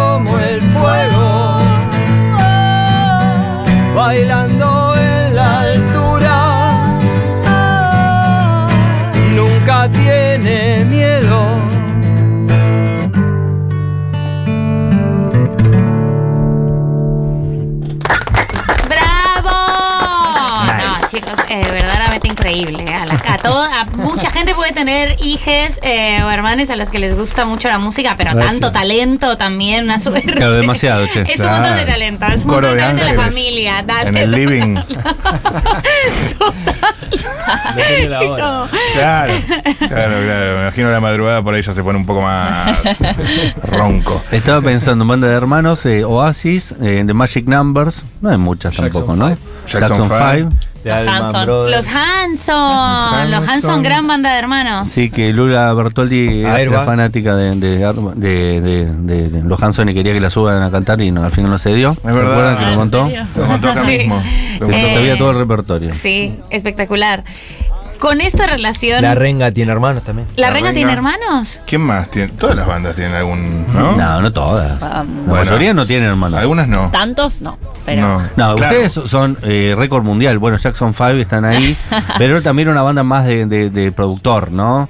la- 23.49 23.85
mucha 23.97 24.29
gente 24.31 24.53
puede 24.55 24.71
tener 24.73 25.17
hijes 25.23 25.79
eh, 25.83 26.21
o 26.23 26.29
hermanos 26.29 26.69
a 26.69 26.75
los 26.75 26.89
que 26.89 26.99
les 26.99 27.15
gusta 27.17 27.45
mucho 27.45 27.67
la 27.67 27.77
música, 27.79 28.15
pero 28.17 28.31
Gracias. 28.31 28.51
tanto 28.53 28.71
talento 28.71 29.37
también, 29.37 29.83
una 29.85 29.99
suerte. 29.99 30.33
Claro, 30.33 30.53
demasiado, 30.53 31.05
che. 31.07 31.21
Es 31.21 31.39
un 31.39 31.45
montón 31.47 31.63
de 31.75 31.83
Claro. 31.83 31.91
talento, 31.91 32.25
es 32.27 32.35
un 32.43 32.49
Coro 32.49 32.67
montón 32.67 32.69
de 32.71 32.75
de 32.75 32.81
talento 32.81 33.01
de 33.05 33.07
la 33.15 33.23
ángeles 33.23 33.33
familia. 33.33 33.83
Dale, 33.85 34.09
En 34.09 34.17
el 34.17 34.31
living. 34.31 34.75
Depende 37.75 38.01
de 38.01 38.09
la 38.09 38.21
hora. 38.21 38.67
Claro, 38.93 39.33
claro, 39.87 40.15
claro. 40.23 40.55
Me 40.57 40.61
imagino 40.63 40.91
la 40.91 40.99
madrugada 40.99 41.43
por 41.43 41.53
ahí 41.53 41.61
ya 41.61 41.73
se 41.73 41.83
pone 41.83 41.97
un 41.99 42.05
poco 42.05 42.21
más 42.21 42.77
ronco. 43.63 44.23
Estaba 44.31 44.61
pensando 44.61 45.03
en 45.03 45.07
banda 45.09 45.27
de 45.27 45.33
hermanos, 45.35 45.85
eh, 45.85 46.03
Oasis, 46.03 46.73
eh, 46.81 47.03
The 47.05 47.13
Magic 47.13 47.47
Numbers, 47.47 48.03
no 48.21 48.29
hay 48.29 48.37
muchas 48.37 48.73
Jackson 48.75 48.91
tampoco, 48.91 49.15
¿no? 49.15 49.27
Five. 49.27 49.39
Jackson 49.67 50.09
Five. 50.09 50.43
Five. 50.43 50.49
De 50.93 51.03
Los 51.03 51.13
Hanson. 51.15 51.45
Brothers. 51.45 51.77
Los 51.77 51.95
Hanson. 51.95 53.31
Los 53.31 53.47
Hanson, 53.47 53.83
gran 53.83 54.07
banda 54.07 54.33
de 54.33 54.39
hermanos. 54.39 54.87
Sí, 54.87 55.09
que 55.09 55.33
Lula 55.33 55.73
Bertoldi 55.73 56.41
era, 56.41 56.55
Airbag. 56.55 56.75
era 56.75 56.85
fanática 56.85 57.35
de, 57.35 57.55
de, 57.55 57.77
de- 57.77 58.61
de- 58.61 58.85
de- 58.91 59.29
de 59.29 59.41
los 59.43 59.61
Hanson 59.63 59.89
y 59.89 59.93
quería 59.93 60.13
que 60.13 60.19
la 60.19 60.29
suban 60.29 60.61
a 60.61 60.69
cantar 60.69 61.01
y 61.01 61.11
no, 61.11 61.23
al 61.23 61.31
final 61.31 61.49
no 61.51 61.57
se 61.57 61.73
dio. 61.73 61.91
Es 61.91 62.03
verdad. 62.03 62.21
¿Recuerdan 62.29 62.57
que 62.57 62.63
Ah, 62.63 62.67
lo 62.67 62.73
¿en 62.73 62.79
contó? 62.79 63.05
serio? 63.07 63.25
Lo 63.35 63.47
contó 63.47 63.69
acá 63.71 63.83
Sí. 63.85 63.97
mismo. 63.97 64.21
Eso 64.55 64.69
Eh, 64.69 64.93
sabía 64.95 65.17
todo 65.17 65.31
el 65.31 65.37
repertorio. 65.39 65.93
Sí, 65.95 66.37
espectacular. 66.49 67.23
Con 67.99 68.21
esta 68.21 68.45
relación. 68.47 69.01
La 69.01 69.15
renga 69.15 69.51
tiene 69.51 69.71
hermanos 69.71 70.03
también. 70.03 70.27
¿La 70.35 70.47
La 70.47 70.53
Renga 70.53 70.69
Renga. 70.69 70.75
tiene 70.77 70.93
hermanos? 70.93 71.61
¿Quién 71.65 71.81
más 71.81 72.09
tiene? 72.11 72.29
Todas 72.33 72.55
las 72.55 72.67
bandas 72.67 72.95
tienen 72.95 73.15
algún. 73.15 73.65
¿No? 73.73 73.95
No, 73.95 74.21
no 74.21 74.31
todas. 74.31 74.79
La 74.81 75.01
Um, 75.01 75.25
Bueno. 75.27 75.43
mayoría 75.43 75.73
no 75.73 75.85
tienen 75.85 76.09
hermanos. 76.09 76.39
Algunas 76.39 76.67
no. 76.67 76.89
Tantos 76.91 77.41
no, 77.41 77.57
pero 77.85 78.01
No, 78.01 78.21
No, 78.35 78.55
Claro. 78.55 78.55
ustedes 78.55 78.91
son 79.09 79.37
eh, 79.43 79.73
récord 79.77 80.03
mundial. 80.03 80.37
Bueno, 80.39 80.57
Jackson 80.57 80.93
5 80.93 81.11
están 81.21 81.45
ahí, 81.45 81.75
pero 82.17 82.41
también 82.41 82.69
una 82.69 82.81
banda 82.81 83.03
más 83.03 83.25
de, 83.25 83.45
de- 83.45 83.69
de 83.69 83.91
productor, 83.91 84.51
¿no? 84.51 84.87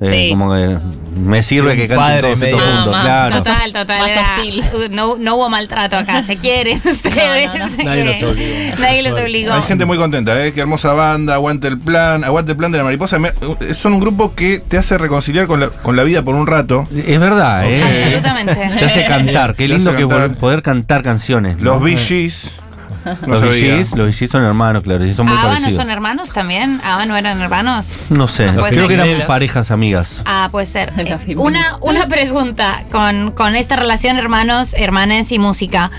Eh, 0.00 0.10
Sí. 0.10 0.30
Como 0.30 0.52
que 0.54 0.78
me 1.20 1.42
sirve 1.42 1.76
que 1.76 1.86
canten 1.86 1.96
padre 1.98 2.20
todos 2.22 2.42
estos 2.42 2.58
medio- 2.60 2.74
juntos, 2.74 2.92
más- 2.92 3.04
claro. 3.04 3.36
Total, 3.38 3.72
total. 3.72 4.00
Más 4.00 4.10
era- 4.10 4.36
hostil. 4.36 4.64
no, 4.90 5.16
no 5.18 5.36
hubo 5.36 5.48
maltrato 5.48 5.96
acá. 5.96 6.22
Se 6.22 6.36
quieren 6.36 6.80
ustedes. 6.84 7.48
No, 7.48 7.58
no, 7.58 7.66
no. 7.76 7.84
Nadie 7.84 8.04
los 8.04 8.22
obligó. 8.22 8.76
Nadie 8.80 9.02
los 9.02 9.20
obligó. 9.20 9.52
Hay 9.52 9.62
gente 9.62 9.84
muy 9.84 9.98
contenta, 9.98 10.44
¿eh? 10.44 10.52
Qué 10.52 10.60
hermosa 10.62 10.92
banda, 10.94 11.34
aguante 11.34 11.68
el 11.68 11.78
plan, 11.78 12.24
aguante 12.24 12.52
el 12.52 12.58
plan 12.58 12.72
de 12.72 12.78
la 12.78 12.84
mariposa. 12.84 13.18
Me- 13.18 13.32
son 13.78 13.94
un 13.94 14.00
grupo 14.00 14.34
que 14.34 14.58
te 14.58 14.78
hace 14.78 14.98
reconciliar 14.98 15.46
con 15.46 15.60
la, 15.60 15.68
con 15.68 15.94
la 15.96 16.02
vida 16.02 16.22
por 16.22 16.34
un 16.34 16.46
rato. 16.46 16.88
Es 16.94 17.20
verdad, 17.20 17.64
¿eh? 17.70 17.82
Absolutamente. 17.82 18.54
Te 18.78 18.84
hace 18.84 19.04
cantar. 19.04 19.54
Qué 19.54 19.68
lindo 19.68 19.94
que 19.94 20.08
cantar. 20.08 20.34
poder 20.38 20.62
cantar 20.62 21.02
canciones. 21.02 21.56
¿no? 21.58 21.64
Los 21.64 21.82
Bee 21.82 21.96
Gees. 21.96 22.58
No 23.26 23.40
Los. 23.40 23.40
VGs, 23.42 23.96
los 23.96 24.08
VGs 24.08 24.30
son 24.30 24.44
hermanos, 24.44 24.82
claro, 24.82 25.04
y 25.04 25.14
son 25.14 25.26
muy 25.26 25.36
¿Ava 25.36 25.58
no 25.60 25.70
son 25.70 25.90
hermanos 25.90 26.32
también? 26.32 26.80
¿Ava 26.84 27.06
no 27.06 27.16
eran 27.16 27.40
hermanos? 27.40 27.96
No 28.08 28.28
sé, 28.28 28.52
No 28.52 28.62
creo 28.64 28.88
que 28.88 28.94
eran 28.94 29.26
parejas 29.26 29.70
amigas. 29.70 30.22
Ah, 30.24 30.48
puede 30.50 30.66
ser. 30.66 30.92
Eh. 31.02 31.34
Una, 31.36 31.78
una 31.80 32.06
pregunta 32.06 32.84
con, 32.90 33.32
con 33.32 33.56
esta 33.56 33.76
relación 33.76 34.18
hermanos, 34.18 34.74
hermanes 34.76 35.32
y 35.32 35.38
música. 35.38 35.90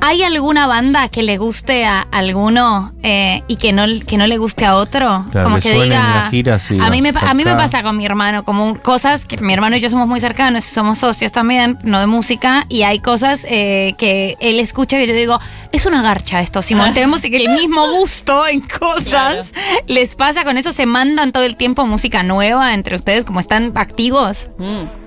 ¿Hay 0.00 0.22
alguna 0.22 0.66
banda 0.66 1.08
que 1.08 1.22
le 1.22 1.38
guste 1.38 1.86
a 1.86 2.00
alguno 2.02 2.92
eh, 3.02 3.42
y 3.48 3.56
que 3.56 3.72
no, 3.72 3.84
que 4.06 4.18
no 4.18 4.26
le 4.26 4.36
guste 4.36 4.64
a 4.66 4.74
otro? 4.76 5.24
Claro, 5.30 5.48
como 5.48 5.58
que 5.58 5.72
diga. 5.72 6.28
gira, 6.30 6.58
sí, 6.58 6.78
a, 6.80 6.90
mí 6.90 7.00
me, 7.02 7.08
a 7.18 7.34
mí 7.34 7.44
me 7.44 7.54
pasa 7.54 7.82
con 7.82 7.96
mi 7.96 8.04
hermano, 8.04 8.44
como 8.44 8.66
un- 8.66 8.74
cosas 8.76 9.24
que 9.24 9.38
mi 9.38 9.52
hermano 9.54 9.76
y 9.76 9.80
yo 9.80 9.88
somos 9.88 10.06
muy 10.06 10.20
cercanos 10.20 10.64
y 10.64 10.68
somos 10.68 10.98
socios 10.98 11.32
también, 11.32 11.78
no 11.82 11.98
de 11.98 12.06
música, 12.06 12.66
y 12.68 12.82
hay 12.82 13.00
cosas 13.00 13.46
eh, 13.48 13.94
que 13.96 14.36
él 14.40 14.60
escucha 14.60 14.98
que 14.98 15.06
yo 15.06 15.14
digo, 15.14 15.40
es 15.72 15.86
una 15.86 16.02
garcha 16.02 16.40
esto, 16.40 16.60
si 16.62 16.74
montemos 16.74 17.24
y 17.24 17.30
que 17.30 17.38
el 17.38 17.48
mismo 17.48 17.88
gusto 17.98 18.46
en 18.46 18.60
cosas 18.60 19.54
les 19.86 20.14
pasa 20.14 20.44
con 20.44 20.58
eso, 20.58 20.72
se 20.74 20.84
mandan 20.86 21.32
todo 21.32 21.44
el 21.44 21.56
tiempo 21.56 21.86
música 21.86 22.22
nueva 22.22 22.74
entre 22.74 22.96
ustedes, 22.96 23.24
como 23.24 23.40
están 23.40 23.72
activos. 23.76 24.50
mm, 24.58 25.04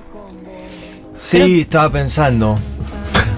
Sí, 1.16 1.62
estaba 1.62 1.92
pensando. 1.92 2.58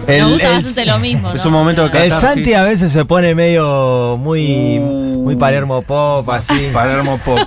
Me 0.08 0.18
El, 0.18 0.28
gusta 0.30 0.48
el- 0.48 0.54
bastante 0.56 0.86
lo 0.86 1.00
mismo. 1.00 1.32
Es 1.34 1.44
¿no? 1.44 1.48
un 1.50 1.54
momento 1.54 1.84
O 1.86 1.90
sea, 1.90 2.00
de 2.00 2.06
el 2.08 2.12
catarsis. 2.12 2.36
Santi 2.36 2.54
a 2.54 2.64
veces 2.64 2.92
se 2.92 3.06
pone 3.06 3.36
medio 3.36 4.18
muy, 4.20 4.80
Uh. 4.80 5.22
muy 5.24 5.36
Palermo 5.36 5.82
Pop, 5.82 6.30
así. 6.30 6.70
Palermo 6.74 7.20
Pop. 7.24 7.40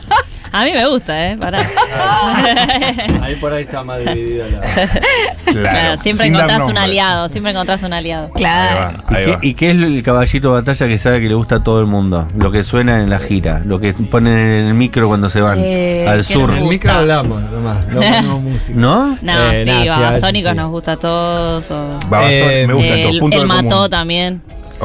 A 0.57 0.63
mí 0.65 0.71
me 0.73 0.87
gusta, 0.89 1.31
¿eh? 1.33 1.37
Pará. 1.37 1.59
Ahí 3.23 3.35
por 3.41 3.53
ahí 3.53 3.65
está 3.65 3.83
más 3.83 3.99
dividida 4.05 4.47
la. 4.49 4.61
Claro. 4.61 5.61
Claro, 5.71 5.99
siempre 5.99 6.27
Sin 6.27 6.35
encontrás 6.35 6.69
un 6.69 6.79
aliado, 6.79 7.29
siempre 7.29 7.51
encontrás 7.53 7.83
un 7.83 7.93
aliado. 7.93 8.27
Ahí 8.27 8.31
Claro. 8.35 9.03
¿Y 9.11 9.15
qué, 9.15 9.31
va. 9.33 9.39
y 9.43 9.55
qué 9.55 9.71
es 9.71 9.77
el 9.77 10.03
caballito 10.03 10.49
de 10.55 10.55
batalla 10.63 10.87
que 10.89 10.99
sabe 10.99 11.21
que 11.21 11.29
le 11.29 11.35
gusta 11.35 11.57
a 11.57 11.65
todo 11.65 11.81
el 11.81 11.87
mundo? 11.87 12.29
Lo 12.37 12.51
que 12.53 12.63
suena 12.65 13.03
en 13.03 13.11
la 13.11 13.19
gira, 13.19 13.63
lo 13.65 13.81
que 13.81 13.93
ponen 13.93 14.37
en 14.39 14.67
el 14.69 14.75
micro 14.75 15.09
cuando 15.09 15.29
se 15.29 15.41
van 15.41 15.59
Eh, 15.61 16.07
al 16.09 16.19
¿qué 16.19 16.23
sur. 16.25 16.51
En 16.51 16.57
el 16.59 16.65
micro 16.69 16.93
hablamos, 16.93 17.43
nomás. 17.51 17.87
No 17.89 17.95
ponemos 18.01 18.43
música. 18.43 18.79
¿No? 18.79 19.19
No, 19.23 19.51
Eh, 19.53 19.65
sí, 19.83 19.89
Babasónicos 19.89 20.51
sí. 20.53 20.57
nos 20.57 20.71
gusta 20.71 20.93
a 20.93 20.97
todos. 20.97 21.71
O... 21.71 21.99
Babasónicos, 22.09 22.51
Eh, 22.53 22.65
me 22.69 22.75
gusta 22.75 22.95
el 22.95 23.01
esto. 23.01 23.19
Punto 23.21 23.37
el 23.43 23.49
común. 23.49 23.65
mató 23.65 23.89
también. 23.89 24.41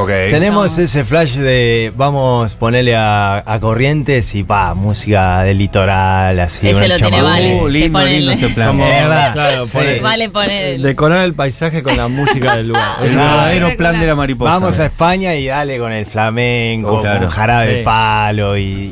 Tenemos 0.07 0.77
No. 0.77 0.83
ese 0.83 1.05
flash 1.05 1.35
de 1.35 1.91
vamos 1.95 2.55
ponerle 2.55 2.95
a, 2.95 3.43
a 3.45 3.59
Corrientes 3.59 4.33
y 4.35 4.43
pa, 4.43 4.73
música 4.73 5.43
del 5.43 5.57
litoral, 5.57 6.39
así. 6.39 6.67
Ese 6.69 6.87
lo 6.87 6.97
tiene 6.97 7.21
Vale. 7.21 7.55
Uh, 7.61 7.67
lindo, 7.67 8.01
lindo 8.03 8.31
ese 8.31 8.49
plan. 8.49 8.67
Como, 8.69 8.85
verdad. 8.87 9.33
claro, 9.33 9.65
Sí. 9.67 9.99
Vale, 10.01 10.29
pone 10.29 10.75
el- 10.75 10.81
decorar 10.81 11.25
el 11.25 11.33
paisaje 11.33 11.83
con 11.83 11.95
la 11.97 12.07
música 12.07 12.55
del 12.57 12.69
lugar. 12.69 12.95
El 13.01 13.07
Es 13.09 13.15
verdadero 13.15 13.77
plan 13.77 13.99
de 13.99 14.07
la 14.07 14.15
mariposa. 14.15 14.51
Vamos 14.51 14.79
a 14.79 14.85
España 14.85 15.35
y 15.35 15.47
dale 15.47 15.77
con 15.79 15.91
el 15.91 16.05
flamenco, 16.05 16.93
Oh, 16.97 17.01
claro. 17.01 17.19
con 17.21 17.29
jarabe 17.29 17.79
Sí. 17.79 17.83
palo 17.83 18.57
y, 18.57 18.91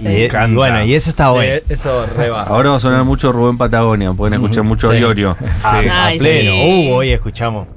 bueno, 0.53 0.83
y 0.83 0.93
eso 0.93 1.09
está 1.09 1.25
Sí, 1.27 1.31
bueno. 1.33 1.53
eso 1.69 2.05
reba. 2.15 2.43
Ahora 2.43 2.71
va 2.71 2.75
a 2.77 2.79
sonar 2.79 3.03
mucho 3.03 3.31
Rubén 3.31 3.57
Patagonia, 3.57 4.13
pueden 4.13 4.35
escuchar 4.35 4.63
mucho 4.63 4.91
Sí. 4.91 4.97
Iorio. 4.97 5.37
A, 5.63 5.81
Sí. 5.81 5.87
a 5.87 6.05
Ay, 6.05 6.19
pleno. 6.19 6.51
sí. 6.51 6.87
Uh, 6.89 6.93
hoy 6.93 7.11
escuchamos 7.11 7.67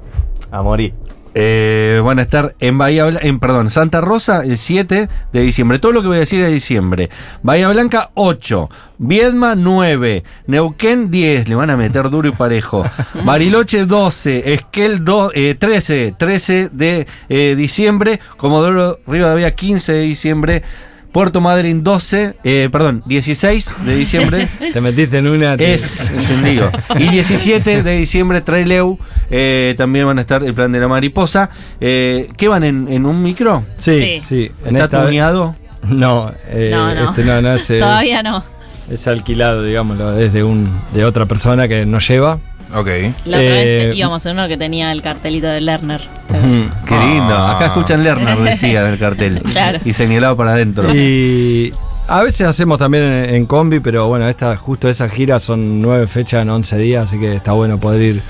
a 0.51 0.61
morir. 0.63 0.93
Eh, 1.33 2.01
van 2.03 2.19
a 2.19 2.23
estar 2.23 2.55
en 2.59 2.77
Bahía 2.77 3.05
Blanca, 3.05 3.25
en, 3.25 3.39
perdón, 3.39 3.69
Santa 3.69 4.01
Rosa 4.01 4.41
el 4.43 4.57
7 4.57 5.07
de 5.31 5.41
diciembre. 5.41 5.79
Todo 5.79 5.93
lo 5.93 6.01
que 6.01 6.09
voy 6.09 6.17
a 6.17 6.21
decir 6.21 6.41
es 6.41 6.47
de 6.47 6.53
diciembre. 6.53 7.09
Bahía 7.41 7.69
Blanca 7.69 8.09
8, 8.15 8.69
Viedma 8.97 9.55
9, 9.55 10.23
Neuquén 10.47 11.09
10, 11.09 11.47
le 11.47 11.55
van 11.55 11.69
a 11.69 11.77
meter 11.77 12.09
duro 12.09 12.27
y 12.27 12.31
parejo. 12.33 12.83
Bariloche 13.23 13.85
12, 13.85 14.53
Esquel 14.53 15.03
do- 15.05 15.31
eh, 15.33 15.55
13, 15.57 16.15
13 16.17 16.69
de 16.71 17.07
eh, 17.29 17.55
diciembre, 17.57 18.19
Comodoro 18.37 18.99
Rivadavia 19.07 19.51
15 19.55 19.93
de 19.93 20.01
diciembre. 20.01 20.63
Puerto 21.11 21.41
Madryn 21.41 21.83
12, 21.83 22.35
eh, 22.43 22.69
perdón, 22.71 23.03
16 23.05 23.73
de 23.85 23.95
diciembre. 23.95 24.47
Te 24.73 24.79
metiste 24.79 25.17
en 25.17 25.27
una. 25.27 25.55
Es, 25.55 26.09
es 26.11 26.29
un 26.29 26.43
lío. 26.43 26.71
Y 26.97 27.09
17 27.09 27.83
de 27.83 27.97
diciembre, 27.97 28.41
Traileu. 28.41 28.97
Eh, 29.29 29.75
también 29.77 30.05
van 30.05 30.17
a 30.19 30.21
estar 30.21 30.43
el 30.43 30.53
plan 30.53 30.71
de 30.71 30.79
la 30.79 30.87
mariposa. 30.87 31.49
Eh, 31.81 32.29
¿Qué 32.37 32.47
van 32.47 32.63
en, 32.63 32.87
en 32.89 33.05
un 33.05 33.21
micro? 33.21 33.65
Sí, 33.77 34.19
Sí. 34.25 34.51
¿Está 34.65 34.87
tuneado? 34.87 35.55
No, 35.83 36.31
eh, 36.49 36.69
No, 36.71 36.93
no. 36.95 37.09
Este 37.09 37.25
no, 37.25 37.41
no 37.41 37.53
es, 37.55 37.67
Todavía 37.79 38.23
no. 38.23 38.43
es 38.89 39.07
alquilado, 39.07 39.63
digámoslo, 39.63 40.17
es 40.19 40.31
de, 40.31 40.43
un, 40.43 40.69
de 40.93 41.03
otra 41.05 41.25
persona 41.25 41.67
que 41.67 41.85
nos 41.85 42.07
lleva. 42.07 42.39
Ok. 42.73 42.87
La 43.25 43.37
otra 43.37 43.41
Eh, 43.61 43.87
vez 43.87 43.97
íbamos 43.97 44.25
en 44.25 44.33
uno 44.33 44.47
que 44.47 44.57
tenía 44.57 44.91
el 44.91 45.01
cartelito 45.01 45.47
de 45.47 45.61
Lerner. 45.61 46.01
Qué 46.29 46.95
lindo. 46.95 47.35
Ah. 47.35 47.55
Acá 47.55 47.65
escuchan 47.67 48.03
Lerner, 48.03 48.37
decía 48.37 48.81
en 48.87 48.93
el 48.93 48.99
cartel. 48.99 49.41
Claro. 49.51 49.79
Y 49.83 49.93
señalado 49.93 50.35
para 50.37 50.53
adentro. 50.53 50.93
Y 50.95 51.73
a 52.07 52.21
veces 52.21 52.47
hacemos 52.47 52.77
también 52.79 53.03
en, 53.03 53.35
en 53.35 53.45
combi, 53.45 53.79
pero 53.79 54.07
bueno, 54.07 54.27
esta, 54.29 54.55
justo 54.57 54.87
esa 54.89 55.09
gira 55.09 55.39
son 55.39 55.81
nueve 55.81 56.07
fechas 56.07 56.41
en 56.43 56.49
11 56.49 56.77
días, 56.77 57.05
así 57.05 57.19
que 57.19 57.35
está 57.35 57.51
bueno 57.53 57.79
poder 57.79 58.01
ir 58.01 58.21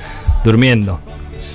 durmiendo 0.43 0.99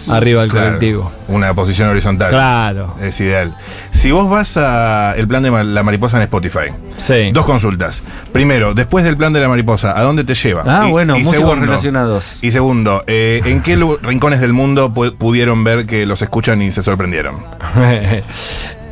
arriba 0.08 0.42
del 0.42 0.50
Claro. 0.50 0.66
colectivo. 0.66 1.12
Una 1.28 1.52
posición 1.54 1.88
horizontal. 1.88 2.30
Claro. 2.30 2.94
Es 3.00 3.20
ideal. 3.20 3.56
Si 3.92 4.10
vos 4.10 4.28
vas 4.28 4.56
a 4.56 5.14
el 5.16 5.26
plan 5.26 5.42
de 5.42 5.50
la 5.64 5.82
mariposa 5.82 6.16
en 6.18 6.22
Spotify, 6.24 6.70
Sí. 6.98 7.30
dos 7.32 7.44
consultas. 7.44 8.02
Primero, 8.32 8.74
después 8.74 9.04
del 9.04 9.16
plan 9.16 9.32
de 9.32 9.40
la 9.40 9.48
mariposa, 9.48 9.98
¿a 9.98 10.02
dónde 10.02 10.24
te 10.24 10.34
lleva? 10.34 10.62
Ah, 10.66 10.86
Y- 10.88 10.90
bueno, 10.90 11.16
y 11.16 11.24
segundo- 11.24 11.64
relacionados. 11.66 12.42
Y 12.42 12.50
segundo, 12.50 13.02
eh, 13.06 13.40
¿en 13.44 13.62
qué 13.62 13.76
rincones 14.02 14.40
del 14.40 14.52
mundo 14.52 14.92
pu- 14.92 15.16
pudieron 15.16 15.64
ver 15.64 15.86
que 15.86 16.06
los 16.06 16.22
escuchan 16.22 16.62
y 16.62 16.72
se 16.72 16.82
sorprendieron? 16.82 17.36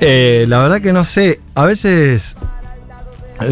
Eh, 0.00 0.44
la 0.48 0.58
verdad 0.60 0.80
que 0.80 0.92
no 0.92 1.04
sé. 1.04 1.40
A 1.54 1.64
veces 1.64 2.36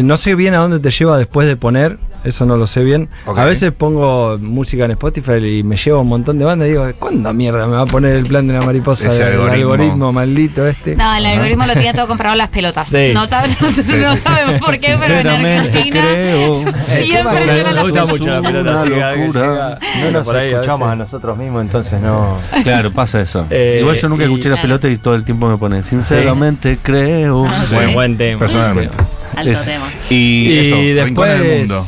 no 0.01 0.17
sé 0.17 0.35
bien 0.35 0.53
a 0.53 0.57
dónde 0.57 0.79
te 0.79 0.91
lleva 0.91 1.17
después 1.17 1.47
de 1.47 1.55
poner. 1.55 1.97
Eso 2.23 2.45
no 2.45 2.55
lo 2.57 2.67
sé 2.67 2.83
bien. 2.83 3.09
A 3.35 3.43
veces 3.45 3.71
pongo 3.73 4.37
música 4.39 4.85
en 4.85 4.91
Spotify 4.91 5.33
y 5.59 5.63
me 5.63 5.75
lleva 5.75 5.99
un 5.99 6.07
montón 6.07 6.39
de 6.39 6.45
bandas 6.45 6.67
y 6.67 6.71
digo, 6.71 6.87
¿cuándo 6.99 7.33
mierda 7.33 7.67
me 7.67 7.75
va 7.75 7.81
a 7.81 7.85
poner 7.85 8.15
el 8.15 8.25
plan 8.25 8.47
de 8.47 8.53
la 8.53 8.61
mariposa? 8.61 9.09
Ese 9.09 9.17
el 9.23 9.27
algoritmo. 9.33 9.51
algoritmo 9.73 10.13
maldito 10.13 10.65
este. 10.67 10.95
No, 10.95 11.13
el 11.15 11.25
algoritmo 11.25 11.65
lo 11.65 11.73
tiene 11.73 11.93
todo 11.93 12.07
comprado 12.07 12.35
las 12.35 12.49
pelotas. 12.49 12.87
Sí. 12.87 13.11
No, 13.13 13.25
sabe- 13.25 13.49
no 14.01 14.17
sabemos 14.17 14.59
por 14.65 14.77
qué, 14.79 14.95
pero 15.05 15.19
en 15.19 15.27
Argentina 15.27 16.01
creo. 16.11 16.55
siempre 16.77 17.45
me 17.45 17.63
las 17.63 17.83
gusta 17.83 18.05
pelotas. 18.05 18.09
mucho 18.09 18.25
la 18.27 18.41
pelota 18.41 18.85
locura. 18.85 19.79
No 20.03 20.11
nos 20.11 20.27
por 20.27 20.35
ahí 20.37 20.47
a 20.49 20.51
escuchamos 20.55 20.81
a 20.81 20.91
veces. 20.91 20.97
nosotros 20.99 21.37
mismos, 21.37 21.61
entonces 21.61 21.99
no. 22.01 22.37
Claro, 22.63 22.91
pasa 22.91 23.21
eso. 23.21 23.45
Eh, 23.55 23.79
Igual 23.81 23.95
yo 23.97 24.07
nunca 24.09 24.23
y- 24.23 24.25
escuché 24.27 24.49
las 24.49 24.59
Claro. 24.59 24.79
pelotas 24.79 24.91
y 24.91 24.97
todo 24.97 25.15
el 25.15 25.23
tiempo 25.23 25.47
me 25.49 25.57
pone, 25.57 25.83
sinceramente 25.83 26.77
creo. 26.81 27.45
Ah, 27.47 27.65
Buen, 27.71 27.87
Sí. 27.89 27.93
buen 27.93 28.17
tema. 28.17 28.39
Personalmente. 28.39 28.95
Alto 29.35 29.51
Es- 29.51 29.65
tema. 29.65 29.85
Y, 30.09 30.15
Y, 30.15 30.59
eso, 30.67 31.03
después, 31.05 31.39
del 31.39 31.59
mundo. 31.59 31.85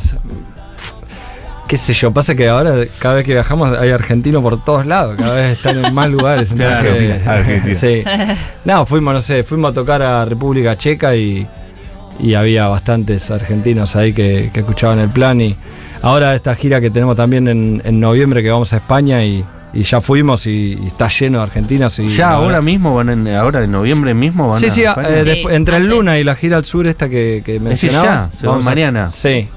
Qué 1.66 1.76
sé 1.76 1.92
yo, 1.92 2.12
pasa 2.12 2.34
que 2.34 2.48
ahora 2.48 2.74
cada 2.98 3.16
vez 3.16 3.24
que 3.24 3.32
viajamos 3.32 3.76
hay 3.78 3.90
argentinos 3.90 4.42
por 4.42 4.62
todos 4.64 4.86
lados, 4.86 5.16
cada 5.16 5.34
vez 5.34 5.56
están 5.58 5.84
en 5.84 5.94
más 5.94 6.08
lugares. 6.08 6.50
entonces- 6.52 6.76
Argentina, 6.78 7.32
Argentina. 7.32 7.74
Sí. 7.74 8.04
No, 8.64 8.86
fuimos, 8.86 9.14
no 9.14 9.20
sé, 9.20 9.42
fuimos 9.44 9.70
a 9.72 9.74
tocar 9.74 10.02
a 10.02 10.24
República 10.24 10.76
Checa 10.76 11.14
y, 11.16 11.46
y 12.20 12.34
había 12.34 12.68
bastantes 12.68 13.30
argentinos 13.30 13.94
ahí 13.96 14.12
que, 14.12 14.50
que 14.52 14.60
escuchaban 14.60 14.98
el 15.00 15.08
plan 15.10 15.40
y 15.40 15.56
ahora 16.02 16.34
esta 16.34 16.54
gira 16.54 16.80
que 16.80 16.90
tenemos 16.90 17.16
también 17.16 17.48
en, 17.48 17.82
en 17.84 18.00
noviembre 18.00 18.42
que 18.42 18.50
vamos 18.50 18.72
a 18.72 18.76
España 18.76 19.24
y, 19.24 19.44
y 19.72 19.82
ya 19.82 20.00
fuimos 20.00 20.46
y, 20.46 20.78
y 20.82 20.86
está 20.86 21.08
lleno 21.08 21.38
de 21.38 21.44
argentinos. 21.44 21.98
Y 21.98 22.08
Ya 22.08 22.30
ahora 22.30 22.62
mismo 22.62 22.94
van 22.94 23.10
en, 23.10 23.28
ahora 23.34 23.62
en 23.64 23.70
noviembre 23.72 24.14
mismo 24.14 24.48
van 24.48 24.58
Sí, 24.60 24.66
a 24.66 24.70
sí, 24.70 24.82
eh, 24.84 25.42
entre 25.50 25.76
el. 25.78 25.86
Luna 25.88 26.18
y 26.18 26.24
la 26.24 26.34
gira 26.34 26.56
al 26.56 26.64
sur 26.64 26.86
esta 26.86 27.08
que, 27.08 27.42
que 27.44 27.58
mencionabas. 27.60 28.30
ya, 28.32 28.36
se 28.38 28.46
va 28.46 28.52
vamos 28.54 28.66
a- 28.66 28.70
mañana. 28.70 29.10
Sí. 29.10 29.48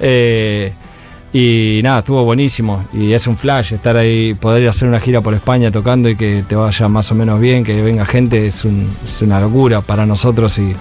Eh, 0.00 0.72
y 1.38 1.80
nada, 1.82 1.98
estuvo 1.98 2.24
buenísimo. 2.24 2.84
Y 2.92 3.12
es 3.12 3.26
un 3.26 3.36
flash 3.36 3.72
estar 3.74 3.96
ahí, 3.96 4.34
poder 4.34 4.68
hacer 4.68 4.88
una 4.88 5.00
gira 5.00 5.20
por 5.20 5.34
España 5.34 5.70
tocando 5.70 6.08
y 6.08 6.16
que 6.16 6.44
te 6.48 6.54
vaya 6.56 6.88
más 6.88 7.10
o 7.12 7.14
menos 7.14 7.38
bien, 7.40 7.62
que 7.64 7.82
venga 7.82 8.06
gente, 8.06 8.46
es, 8.46 8.64
un- 8.64 8.88
es 9.04 9.20
una 9.22 9.40
locura 9.40 9.80
para 9.82 10.06
nosotros 10.06 10.58
y 10.58 10.74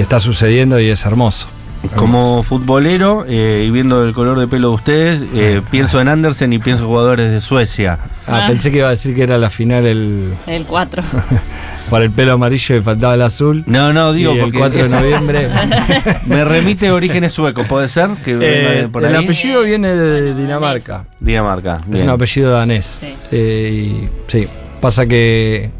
está 0.00 0.20
sucediendo 0.20 0.78
y 0.80 0.88
es 0.88 1.04
hermoso. 1.06 1.46
Como 1.94 2.42
futbolero 2.42 3.24
eh, 3.28 3.64
y 3.66 3.70
viendo 3.70 4.04
el 4.04 4.12
color 4.12 4.38
de 4.40 4.46
pelo 4.48 4.68
de 4.70 4.74
ustedes, 4.74 5.22
eh, 5.34 5.62
pienso 5.70 6.00
en 6.00 6.08
Andersen 6.08 6.52
y 6.52 6.58
pienso 6.58 6.82
en 6.82 6.88
jugadores 6.88 7.30
de 7.30 7.40
Suecia. 7.40 7.98
Ah, 8.26 8.42
Ah. 8.42 8.46
pensé 8.48 8.70
que 8.72 8.78
iba 8.78 8.88
a 8.88 8.90
decir 8.90 9.14
que 9.14 9.22
era 9.22 9.38
la 9.38 9.50
final 9.50 9.86
el, 9.86 10.34
El 10.46 10.64
4. 10.66 11.02
para 11.90 12.04
el 12.04 12.10
pelo 12.10 12.32
amarillo 12.32 12.76
y 12.76 12.80
faltaba 12.80 13.14
el 13.14 13.22
azul. 13.22 13.62
No, 13.66 13.92
no, 13.92 14.12
digo 14.12 14.32
y 14.34 14.38
el 14.38 14.42
porque 14.42 14.58
4 14.58 14.82
de 14.82 14.88
noviembre. 14.88 15.48
me 16.26 16.44
remite 16.44 16.88
a 16.88 16.94
orígenes 16.94 17.32
suecos, 17.32 17.66
¿puede 17.68 17.88
ser? 17.88 18.10
Que 18.24 18.32
Eh, 18.32 18.88
el 18.92 19.04
ahí. 19.14 19.24
apellido 19.24 19.62
viene 19.62 19.94
de 19.94 20.34
Dinamarca. 20.34 21.04
Dinamarca. 21.20 21.80
Es 21.92 22.02
un 22.02 22.10
apellido 22.10 22.50
danés. 22.50 22.98
Sí. 23.00 23.14
Eh, 23.30 23.92
y 24.02 24.08
sí, 24.30 24.48
pasa 24.80 25.06
que 25.06 25.70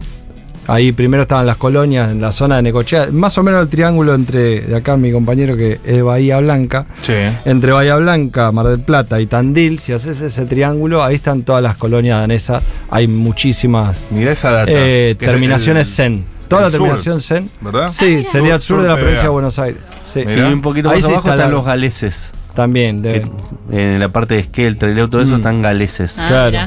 ahí 0.66 0.92
primero 0.92 1.22
estaban 1.22 1.46
las 1.46 1.56
colonias 1.56 2.10
en 2.12 2.20
la 2.20 2.32
zona 2.32 2.56
de 2.56 2.62
Necochea, 2.62 3.08
más 3.12 3.36
o 3.38 3.42
menos 3.42 3.62
el 3.62 3.68
triángulo 3.68 4.14
entre, 4.14 4.60
de 4.62 4.76
acá 4.76 4.96
mi 4.96 5.12
compañero 5.12 5.56
que 5.56 5.80
es 5.84 6.02
Bahía 6.02 6.38
Blanca, 6.40 6.86
Sí. 7.02 7.14
entre 7.44 7.72
Bahía 7.72 7.96
Blanca, 7.96 8.50
Mar 8.52 8.66
del 8.66 8.80
Plata 8.80 9.20
y 9.20 9.26
Tandil, 9.26 9.78
si 9.78 9.92
haces 9.92 10.20
ese 10.20 10.44
triángulo, 10.46 11.02
ahí 11.04 11.16
están 11.16 11.42
todas 11.42 11.62
las 11.62 11.76
colonias 11.76 12.20
danesas, 12.20 12.62
hay 12.90 13.06
muchísimas 13.06 13.96
Mira 14.10 14.32
esa 14.32 14.50
data. 14.50 14.70
eh, 14.72 15.10
es 15.12 15.18
terminaciones 15.18 15.88
el- 15.88 15.94
zen. 15.94 16.24
Toda 16.48 16.62
la 16.62 16.70
sur, 16.70 16.78
terminación 16.80 17.20
zen. 17.20 17.50
¿Verdad? 17.60 17.90
Sí, 17.92 18.24
sería 18.30 18.54
el 18.54 18.60
Sur- 18.60 18.76
sur 18.76 18.82
de 18.82 18.88
la 18.88 18.94
provincia 18.96 19.24
de 19.24 19.28
Buenos 19.30 19.58
Aires. 19.58 19.80
Sí, 20.12 20.20
Sí, 20.20 20.26
Mirá. 20.26 20.48
un 20.48 20.62
poquito 20.62 20.90
Ahí 20.90 21.00
más 21.00 21.10
abajo 21.10 21.28
está 21.28 21.34
están 21.34 21.50
los 21.50 21.64
galeses. 21.64 22.32
también. 22.54 22.96
de- 22.98 23.28
Que 23.70 23.94
en 23.94 24.00
la 24.00 24.08
parte 24.08 24.34
de 24.34 24.40
Esquel, 24.42 24.76
y 24.76 24.94
todo 25.08 25.20
eso 25.20 25.32
Mm. 25.32 25.36
están 25.38 25.60
galeses. 25.60 26.16
Ah, 26.20 26.26
Claro. 26.28 26.58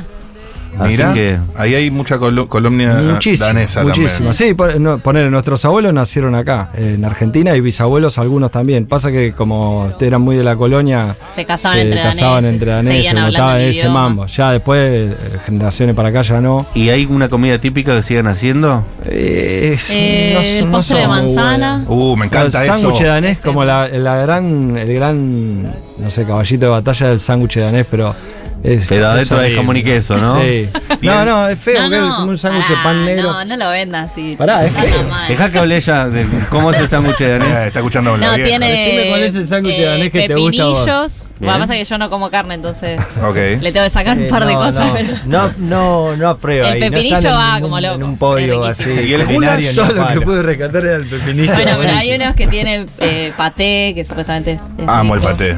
Así 0.77 0.91
Mirá, 0.91 1.13
que 1.13 1.37
ahí 1.55 1.75
hay 1.75 1.89
mucha 1.91 2.17
colo- 2.17 2.47
colonia 2.47 2.93
Muchísimo, 2.95 3.47
danesa 3.47 3.81
muchísimo. 3.83 4.09
también. 4.11 4.33
Sí, 4.33 4.53
por- 4.53 4.79
no, 4.79 4.97
poner, 4.99 5.29
nuestros 5.31 5.63
abuelos 5.65 5.93
nacieron 5.93 6.35
acá, 6.35 6.69
en 6.75 7.03
Argentina, 7.03 7.55
y 7.55 7.61
bisabuelos 7.61 8.17
algunos 8.17 8.51
también. 8.51 8.85
Pasa 8.85 9.11
que 9.11 9.33
como 9.33 9.89
eran 9.99 10.21
muy 10.21 10.35
de 10.37 10.43
la 10.43 10.55
colonia, 10.55 11.15
Se 11.35 11.45
casaban 11.45 11.79
se 11.79 11.83
entre 11.85 12.01
casaban 12.01 12.35
daneses, 12.43 12.53
entre 12.53 12.71
daneses, 12.71 13.13
notaban 13.13 13.57
el 13.61 13.69
ese 13.69 13.79
idioma. 13.79 14.01
mambo. 14.03 14.25
Ya 14.27 14.51
después, 14.51 14.79
eh, 15.11 15.15
generaciones 15.45 15.95
para 15.95 16.09
acá 16.09 16.21
ya 16.21 16.39
no. 16.39 16.65
¿Y 16.75 16.89
hay 16.89 17.05
una 17.05 17.27
comida 17.29 17.57
típica 17.57 17.95
que 17.95 18.03
sigan 18.03 18.27
haciendo? 18.27 18.85
Eh, 19.05 19.71
es- 19.73 19.89
Eh, 19.93 20.31
no- 20.33 20.41
el 20.41 20.65
no 20.65 20.77
postre 20.77 20.99
de 20.99 21.07
manzana. 21.07 21.83
Uh, 21.87 22.15
me 22.15 22.25
encanta 22.27 22.63
el 22.63 22.69
eso. 22.69 22.79
sándwich 22.79 23.03
danés, 23.03 23.39
como 23.41 23.65
la, 23.65 23.87
la 23.87 24.15
gran, 24.17 24.77
el 24.77 24.93
gran, 24.93 25.63
no 25.97 26.09
sé, 26.09 26.25
caballito 26.25 26.65
de 26.67 26.71
batalla 26.71 27.07
del 27.09 27.19
sándwich 27.19 27.57
danés, 27.57 27.85
pero 27.89 28.15
es 28.63 28.85
Pero 28.87 29.07
adentro 29.07 29.39
hay 29.39 29.55
jamón 29.55 29.77
y 29.77 29.83
queso, 29.83 30.17
¿no? 30.17 30.39
Sí. 30.41 30.69
No, 31.01 31.23
no, 31.25 31.47
es 31.47 31.57
feo, 31.59 31.81
No, 31.83 31.89
que 31.89 31.95
es 31.95 32.01
como 32.01 32.29
un 32.31 32.37
sándwich 32.37 32.67
de 32.67 32.75
pan 32.83 33.05
negro. 33.05 33.31
No, 33.31 33.45
no 33.45 33.55
lo 33.57 33.69
vendas 33.69 34.11
así. 34.11 34.35
Pará, 34.37 34.65
es 34.65 34.73
mal. 34.73 35.27
Deja 35.29 35.49
que 35.51 35.59
hable 35.59 35.77
ella 35.77 36.09
de 36.09 36.25
cómo 36.49 36.71
es 36.71 36.79
el 36.79 36.87
sándwich 36.87 37.21
Eh, 37.21 37.27
danés. 37.37 37.67
está 37.67 37.79
escuchando 37.79 38.17
la 38.17 38.27
No, 38.27 38.33
vieja. 38.35 38.49
tiene. 38.49 38.69
Decime 38.69 39.09
cuál 39.09 39.23
es 39.23 39.35
el 39.35 39.47
sándwich 39.47 39.75
eh, 39.79 39.83
danés 39.85 40.11
que 40.11 40.27
te 40.27 40.35
gusta. 40.35 40.63
Pepinillos. 40.63 41.23
Lo 41.39 41.53
que 41.53 41.59
pasa 41.59 41.73
es 41.75 41.79
que 41.79 41.85
yo 41.85 41.97
no 41.97 42.09
como 42.09 42.29
carne, 42.29 42.55
entonces 42.55 42.99
Ok. 43.23 43.35
le 43.61 43.71
tengo 43.71 43.85
que 43.85 43.89
sacar 43.89 44.17
un 44.17 44.25
Eh, 44.25 44.27
par 44.29 44.45
de 44.45 44.53
cosas. 44.55 44.91
no, 45.25 45.47
no, 45.47 45.53
no, 45.57 46.15
no 46.17 46.29
aprueba. 46.29 46.71
El 46.71 46.79
pepinillo 46.79 47.31
va 47.31 47.59
como 47.61 47.79
loco. 47.79 47.95
En 47.95 48.03
un 48.03 48.17
podio 48.17 48.67
Es 48.69 48.81
así. 48.81 48.89
¿Y 48.89 49.13
el 49.13 49.25
culinario, 49.25 49.73
Todo 49.73 49.93
lo 49.93 50.07
que 50.09 50.21
pude 50.21 50.41
rescatar 50.43 50.85
era 50.85 50.97
el 50.97 51.05
pepinillo. 51.05 51.53
Bueno, 51.53 51.71
pero 51.79 51.93
hay 51.97 52.13
unos 52.13 52.35
que 52.35 52.47
tienen 52.47 52.87
eh, 52.99 53.31
paté, 53.37 53.93
que 53.95 54.03
supuestamente 54.03 54.53
es. 54.53 54.61
es 54.79 54.87
Amo 54.89 55.15
el 55.15 55.21
paté. 55.21 55.55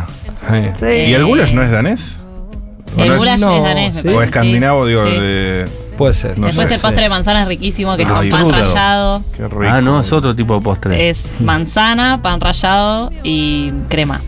Sí. 0.79 0.85
¿Y 0.85 1.13
el 1.13 1.25
goulash 1.25 1.51
no 1.53 1.63
es 1.63 1.71
danés? 1.71 2.17
¿O 2.97 3.01
El 3.01 3.07
no 3.07 3.13
es- 3.13 3.19
goulash 3.19 3.39
No, 3.39 3.55
es 3.57 3.63
danés, 3.63 3.93
me 3.95 4.01
sí. 4.01 4.07
¿O 4.09 4.21
escandinavo, 4.21 4.85
digo, 4.85 5.03
sí. 5.05 5.11
de. 5.11 5.69
Puede 5.97 6.13
ser. 6.15 6.37
No 6.39 6.47
Después 6.47 6.67
sé. 6.69 6.75
el 6.75 6.81
postre 6.81 7.03
de 7.03 7.09
manzana 7.09 7.41
es 7.43 7.47
riquísimo, 7.47 7.95
que 7.95 8.03
es 8.03 8.09
Ay, 8.09 8.31
pan 8.31 8.49
rallado. 8.51 9.21
Qué 9.35 9.47
rico. 9.47 9.63
Ah, 9.69 9.81
no, 9.81 9.99
es 9.99 10.11
otro 10.11 10.35
tipo 10.35 10.55
de 10.55 10.61
postre. 10.61 11.09
Es 11.09 11.33
manzana, 11.39 12.21
pan 12.21 12.39
rallado 12.41 13.11
y 13.23 13.71
crema. 13.87 14.19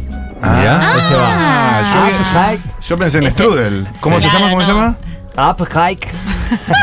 Ah, 0.41 0.95
Ese 0.97 1.15
va. 1.15 1.29
Ah, 1.29 1.81
yo, 1.93 1.99
Apfelhike. 2.17 2.81
yo 2.81 2.97
pensé 2.97 3.17
en 3.19 3.31
strudel. 3.31 3.87
¿Cómo 4.01 4.17
se 4.19 4.23
Claro, 4.27 4.39
llama? 4.39 4.51
¿Cómo 4.51 4.61
se 4.65 4.71
llama? 4.71 4.97
Apfelhike. 5.35 6.07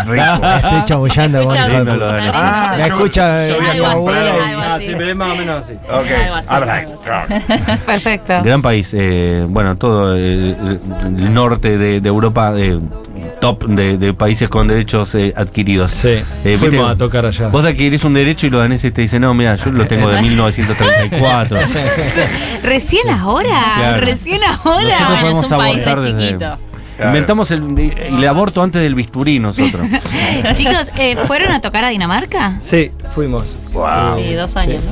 Rico. 0.07 0.47
Estoy 0.57 0.85
chamullando 0.85 1.45
con 1.45 1.57
algo 1.57 2.05
Ah, 2.33 2.75
Me 2.79 2.87
escucha 2.87 3.47
yo 3.47 3.55
eh, 3.57 3.83
Ah, 3.85 4.79
sí, 4.79 4.93
pero 4.97 5.11
es 5.11 5.17
más 5.17 5.31
o 5.33 5.37
menos 5.37 5.65
así. 5.65 5.75
Perfecto. 7.87 8.41
Gran 8.43 8.63
país, 8.63 8.95
eh, 8.97 9.45
bueno, 9.49 9.77
todo 9.77 10.17
eh, 10.17 10.57
el 11.05 11.35
norte 11.35 11.77
de, 11.79 12.01
de 12.01 12.09
Europa, 12.09 12.53
eh, 12.57 12.79
top 13.41 13.65
de, 13.67 13.99
de 13.99 14.15
países 14.15 14.49
con 14.49 14.69
derechos 14.69 15.15
eh, 15.15 15.33
adquiridos. 15.37 15.93
Sí. 15.93 16.09
Eh, 16.09 16.25
Fuimos 16.59 16.71
viste, 16.71 16.87
a 16.87 16.97
tocar 16.97 17.27
allá. 17.27 17.49
Vos 17.49 17.65
adquirís 17.65 18.05
un 18.05 18.15
derecho 18.15 18.47
y 18.47 18.51
los 18.51 18.61
daneses 18.61 18.93
te 18.93 19.03
dicen, 19.03 19.23
no, 19.23 19.35
mira, 19.35 19.57
yo 19.57 19.71
lo 19.71 19.87
tengo 19.87 20.09
de 20.11 20.23
1934. 20.23 21.59
Recién 22.63 23.09
ahora. 23.11 23.75
Claro. 23.77 24.01
Recién 24.07 24.41
Nosotros 24.41 24.67
ahora. 24.67 24.97
bueno, 25.09 25.21
podemos 25.21 25.47
es 25.47 25.53
un 25.53 25.59
país 25.59 25.77
desde- 25.85 26.19
chiquito. 26.29 26.59
Claro. 27.01 27.17
Inventamos 27.17 27.51
el, 27.51 27.79
el 27.79 28.29
aborto 28.29 28.63
antes 28.63 28.83
del 28.83 28.95
bisturí 28.95 29.39
nosotros. 29.39 29.87
Chicos, 30.55 30.93
eh, 30.99 31.17
¿fueron 31.27 31.51
a 31.51 31.63
tocar 31.63 31.83
a 31.83 31.89
Dinamarca? 31.89 32.57
Sí, 32.61 32.91
fuimos. 33.15 33.47
Wow. 33.73 34.19
Sí, 34.19 34.35
dos 34.35 34.55
años, 34.57 34.83
¿no? 34.85 34.91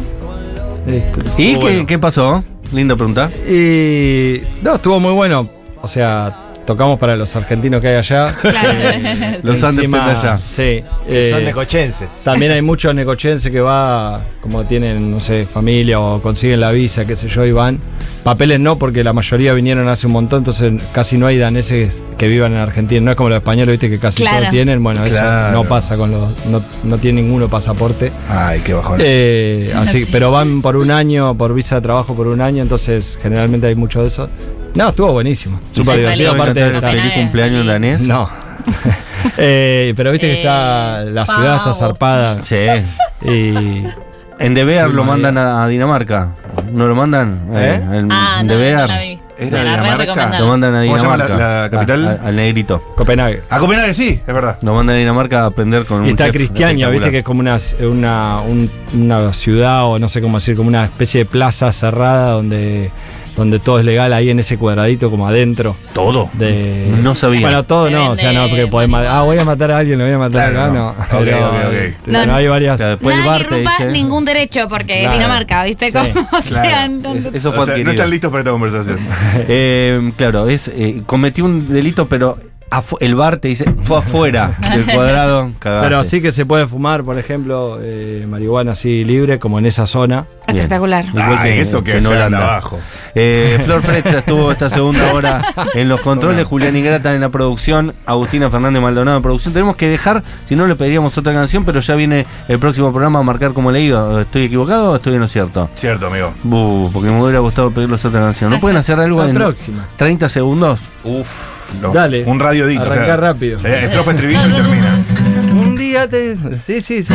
Sí. 0.91 0.93
¿Y 0.97 0.97
Estuvo 1.03 1.37
qué, 1.37 1.57
bueno. 1.75 1.87
qué 1.87 1.99
pasó? 1.99 2.45
Linda 2.73 2.97
pregunta. 2.97 3.31
Y. 3.47 4.41
No, 4.63 4.77
estuvo 4.77 4.99
muy 5.01 5.13
bueno. 5.13 5.51
O 5.83 5.89
sea, 5.89 6.48
tocamos 6.69 6.99
para 6.99 7.17
los 7.17 7.35
argentinos 7.35 7.81
que 7.81 7.89
hay 7.89 7.95
allá. 7.97 8.31
Claro. 8.43 8.69
Los 9.43 9.65
Andes 9.65 9.87
Encima, 9.87 10.05
de 10.05 10.19
allá. 10.19 10.37
Sí. 10.37 10.85
Son 11.31 11.41
eh, 11.41 11.45
necochenses. 11.47 12.21
También 12.25 12.53
hay 12.53 12.61
muchos 12.61 12.95
necochenses 12.95 13.51
que 13.51 13.61
va, 13.63 14.21
como 14.43 14.65
tienen, 14.65 15.11
no 15.11 15.19
sé, 15.19 15.47
familia 15.47 15.99
o 15.99 16.21
consiguen 16.21 16.61
la 16.61 16.71
visa, 16.71 17.07
qué 17.07 17.17
sé 17.17 17.27
yo, 17.31 17.47
y 17.47 17.53
van. 17.53 17.81
Papeles 18.23 18.61
no, 18.61 18.77
porque 18.79 19.03
la 19.03 19.15
mayoría 19.15 19.55
vinieron 19.55 19.89
hace 19.89 20.07
un 20.09 20.13
montón, 20.13 20.41
entonces 20.41 20.71
casi 20.93 21.17
no 21.17 21.27
hay 21.27 21.39
daneses 21.39 22.03
que 22.19 22.29
vivan 22.29 22.53
en 22.53 22.59
Argentina. 22.59 23.01
No 23.01 23.11
es 23.13 23.17
como 23.17 23.31
los 23.31 23.37
españoles, 23.39 23.81
viste, 23.81 23.89
que 23.89 23.99
casi 23.99 24.23
Claro. 24.23 24.41
todos 24.41 24.51
tienen. 24.51 24.83
Bueno, 24.85 25.03
eso 25.07 25.51
no 25.53 25.65
pasa 25.65 25.97
con 25.97 26.11
los. 26.11 26.29
No, 26.49 26.63
no 26.85 26.99
tiene 26.99 27.23
ninguno 27.23 27.49
pasaporte. 27.49 28.13
Ay, 28.29 28.61
qué 28.61 28.75
bajón. 28.75 29.01
Eh, 29.03 29.73
así, 29.75 30.05
Sí. 30.05 30.09
pero 30.13 30.31
van 30.33 30.61
por 30.61 30.77
un 30.77 30.91
año, 30.91 31.35
por 31.35 31.55
visa 31.55 31.77
de 31.77 31.81
trabajo 31.81 32.15
por 32.15 32.27
un 32.27 32.43
año, 32.43 32.63
entonces 32.63 33.19
generalmente 33.23 33.69
hay 33.69 33.75
mucho 33.75 34.03
de 34.03 34.09
eso. 34.09 34.29
No, 34.75 34.89
estuvo 34.91 35.13
buenísimo. 35.13 35.61
Súper 35.73 35.95
Sí, 35.95 36.01
divertido, 36.01 36.33
aparte 36.33 36.65
de 36.73 36.81
feliz 36.81 37.13
cumpleaños 37.15 37.67
danés. 37.67 38.01
No. 38.03 38.29
Eh, 39.37 39.95
pero 39.97 40.13
viste 40.13 40.29
que 40.29 40.39
está. 40.39 41.01
La 41.05 41.27
ciudad 41.27 41.57
está 41.57 41.75
zarpada. 41.75 42.41
Sí. 42.43 42.57
Y. 43.23 43.85
En 44.39 44.55
De 44.55 44.63
Beer 44.65 44.91
lo 44.91 45.03
mandan 45.05 45.37
a, 45.37 45.65
a 45.65 45.69
Dinamarca. 45.69 46.35
¿No 46.73 46.87
lo 46.87 46.95
mandan? 46.95 47.49
¿Eh? 47.53 47.75
en, 47.93 48.13
Ah, 48.13 48.39
en 48.41 48.47
no, 48.47 48.53
De 48.55 48.59
no 48.59 48.65
Beer. 48.65 48.89
la 48.89 48.99
vi. 49.01 49.19
¿Era 49.39 49.65
la 49.65 49.71
Dinamarca? 49.71 50.39
Lo 50.39 50.47
mandan 50.47 50.75
a 50.77 50.85
¿Cómo 50.85 50.97
se 50.97 51.03
llama 51.03 51.17
la- 51.17 51.25
Dinamarca. 51.27 51.63
la 51.63 51.71
capital? 51.71 52.07
A- 52.07 52.11
a- 52.25 52.29
al 52.29 52.37
negrito. 52.37 52.83
Copenhague. 52.97 53.43
A 53.51 53.59
Copenhague, 53.59 53.95
sí, 53.95 54.21
es 54.25 54.35
verdad. 54.35 54.59
Lo 54.63 54.75
mandan 54.75 54.95
a 54.97 54.99
Dinamarca 55.01 55.41
a 55.43 55.47
aprender 55.47 55.85
con 55.85 55.99
Y 56.03 56.05
un 56.05 56.09
está 56.11 56.27
chef 56.27 56.35
Cristiania, 56.35 56.89
viste 56.89 57.11
que 57.11 57.19
es 57.19 57.25
como 57.25 57.41
una, 57.41 57.59
una, 57.81 58.41
un- 58.41 58.71
una 58.95 59.33
ciudad 59.33 59.85
o 59.87 59.99
no 59.99 60.09
sé 60.09 60.21
cómo 60.23 60.39
decir, 60.39 60.55
como 60.57 60.69
una 60.69 60.85
especie 60.85 61.21
de 61.21 61.27
plaza 61.27 61.73
cerrada 61.73 62.31
donde, 62.33 62.91
donde 63.39 63.59
todo 63.59 63.79
es 63.79 63.85
legal 63.87 64.13
ahí 64.13 64.29
en 64.29 64.39
ese 64.41 64.59
cuadradito 64.59 65.11
como 65.11 65.27
adentro. 65.27 65.75
Todo. 65.95 66.29
De... 66.35 66.93
No 67.03 67.15
sabía. 67.15 67.41
Bueno, 67.41 67.63
todo 67.63 67.87
Se 67.87 67.93
no, 67.95 68.11
o 68.11 68.17
sea, 68.17 68.33
no, 68.33 68.49
porque 68.49 68.67
podés 68.67 68.89
ma- 68.89 68.99
marihuana. 68.99 69.19
Ah, 69.21 69.23
voy 69.23 69.39
a 69.39 69.45
matar 69.47 69.71
a 69.71 69.79
alguien, 69.79 69.99
le 69.99 70.05
voy 70.05 70.13
a 70.15 70.19
matar 70.19 70.51
Claro, 70.53 70.65
acá, 70.65 70.73
no. 70.75 70.85
no. 70.85 70.89
Ok, 70.91 71.25
Pero, 71.25 71.39
ok, 71.49 71.55
ok. 71.55 71.73
eh, 71.73 71.95
No, 72.07 72.27
no, 72.27 72.35
hay 72.35 72.47
varias. 72.49 72.77
Claro, 72.77 72.91
después 72.93 73.15
el 73.15 73.21
Nada 73.23 73.33
bar 73.33 73.43
que 73.43 73.49
te 73.49 73.55
irrumpa 73.55 73.71
dice- 73.79 73.93
ningún 73.93 74.25
derecho, 74.25 74.69
porque 74.69 74.99
Claro. 75.01 75.13
Dinamarca, 75.17 75.65
¿viste? 75.65 75.87
Sí, 75.87 75.93
Como 75.93 76.13
claro. 76.43 76.43
sean. 76.43 77.03
Es- 77.17 77.27
Eso 77.27 77.49
O 77.51 77.53
fue 77.53 77.65
sea, 77.67 77.79
no 77.79 77.91
están 77.91 78.11
listos 78.11 78.31
para 78.31 78.41
esta 78.41 78.51
conversación. 78.51 78.99
Eh, 79.49 80.13
claro, 80.17 80.49
es 80.49 80.69
eh, 80.69 81.03
cometí 81.07 81.41
un 81.41 81.73
delito, 81.73 82.09
pero 82.09 82.39
el 83.01 83.15
bar 83.15 83.39
te 83.39 83.49
dice 83.49 83.65
fue 83.83 83.99
afuera 83.99 84.53
del 84.71 84.85
cuadrado. 84.85 85.51
cagaste. 85.59 85.89
Pero 85.89 86.05
sí 86.05 86.21
que 86.21 86.33
se 86.33 86.45
puede 86.47 86.67
fumar, 86.67 87.03
por 87.05 87.19
ejemplo, 87.19 87.79
eh, 87.83 88.27
marihuana 88.29 88.73
así 88.73 89.05
libre, 89.05 89.39
como 89.39 89.59
en 89.59 89.67
esa 89.67 89.87
zona. 89.87 90.27
Espectacular. 90.47 91.05
Que- 91.43 91.61
eso 91.61 91.85
que, 91.85 91.99
que 91.99 92.07
Holanda. 92.07 92.39
abajo. 92.39 92.79
Eh, 93.15 93.61
Flor 93.65 93.83
Fretza 93.83 94.19
estuvo 94.19 94.51
esta 94.53 94.71
segunda 94.71 95.13
hora 95.13 95.43
en 95.75 95.89
los 95.89 96.01
controles, 96.03 96.47
Julián 96.47 96.75
Ingrata 96.77 97.15
en 97.15 97.21
la 97.21 97.29
producción, 97.29 97.95
Agustina 98.07 98.49
Fernández 98.51 98.81
Maldonado 98.83 99.17
en 99.19 99.23
producción. 99.23 99.53
Tenemos 99.53 99.77
que 99.77 99.89
dejar, 99.89 100.23
si 100.47 100.57
no 100.57 100.67
le 100.67 100.75
pediríamos 100.75 101.17
otra 101.19 101.33
canción, 101.35 101.65
pero 101.65 101.81
ya 101.81 101.95
viene 101.97 102.25
el 102.49 102.59
próximo 102.59 102.91
programa 102.93 103.19
a 103.19 103.23
marcar 103.23 103.53
como 103.53 103.71
leído. 103.71 104.21
¿Estoy 104.21 104.45
equivocado 104.45 104.93
o 104.93 104.97
estoy 104.97 105.15
en 105.15 105.21
lo 105.21 105.29
cierto? 105.29 105.69
Cierto, 105.77 106.07
amigo. 106.07 106.33
Buh, 106.45 106.91
porque 106.93 107.11
me 107.11 107.21
hubiera 107.21 107.41
gustado 107.41 107.71
pedirles 107.71 108.03
otra 108.05 108.21
canción. 108.21 108.51
¿No 108.51 108.59
pueden 108.59 108.79
hacer 108.79 108.99
algo 109.01 109.23
La 109.23 109.29
en 109.31 109.35
próxima. 109.35 109.87
30 109.97 110.29
segundos? 110.31 110.81
Uf. 111.05 111.27
Lo- 111.81 111.93
Dale. 111.93 112.25
un 112.27 112.39
radiodito. 112.41 112.83
Arrancá 112.83 113.17
rápido. 113.17 113.61
eh, 113.65 113.85
estrofa, 113.85 114.11
estribillo 114.13 114.49
y 114.49 114.53
termina. 114.53 114.99
Un 115.61 115.75
día 115.77 116.09
te. 116.09 116.37
Sí, 116.67 116.81
sí, 116.83 117.03
sí. 117.03 117.13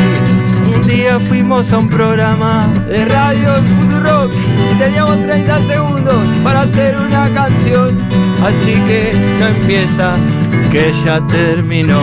Un 0.75 0.87
día 0.87 1.19
fuimos 1.19 1.71
a 1.71 1.77
un 1.77 1.87
programa 1.89 2.67
de 2.87 3.05
radio 3.05 3.57
en 3.57 3.65
Futurock 3.65 4.31
y 4.73 4.79
teníamos 4.79 5.21
30 5.23 5.59
segundos 5.67 6.27
para 6.43 6.61
hacer 6.61 6.95
una 6.97 7.29
canción. 7.33 7.97
Así 8.43 8.73
que 8.87 9.13
no 9.39 9.47
empieza, 9.47 10.15
que 10.71 10.91
ya 11.05 11.25
terminó. 11.27 12.01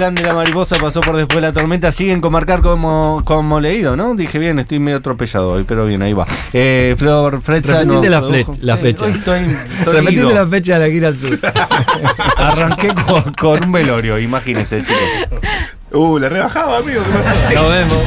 El 0.00 0.04
plan 0.04 0.14
de 0.14 0.22
la 0.22 0.32
mariposa 0.32 0.78
pasó 0.78 1.02
por 1.02 1.14
después 1.14 1.36
de 1.36 1.42
la 1.42 1.52
tormenta. 1.52 1.92
Siguen 1.92 2.22
con 2.22 2.32
marcar 2.32 2.62
como, 2.62 3.20
como 3.22 3.60
leído, 3.60 3.96
¿no? 3.96 4.14
Dije 4.14 4.38
bien, 4.38 4.58
estoy 4.58 4.78
medio 4.78 4.96
atropellado 4.96 5.50
hoy, 5.50 5.64
pero 5.64 5.84
bien, 5.84 6.00
ahí 6.00 6.14
va. 6.14 6.26
Eh, 6.54 6.94
Flor 6.96 7.42
Repetite 7.46 7.84
nos 7.84 8.08
la 8.08 8.22
la 8.62 8.78
fecha. 8.78 9.04
hoy 9.04 9.10
estoy, 9.12 9.40
estoy 9.42 9.84
Repetite 9.92 10.12
ido. 10.12 10.32
la 10.32 10.46
fecha 10.46 10.78
de 10.78 10.86
la 10.86 10.90
gira 10.90 11.08
al 11.08 11.18
sur. 11.18 11.38
Arranqué 12.38 12.94
con, 12.94 13.34
con 13.34 13.64
un 13.64 13.72
velorio, 13.72 14.18
imagínense, 14.18 14.80
chicos. 14.80 15.42
Uh, 15.92 16.18
la 16.18 16.30
rebajaba, 16.30 16.78
amigo. 16.78 17.02
Nos 17.54 17.68
vemos. 17.68 17.98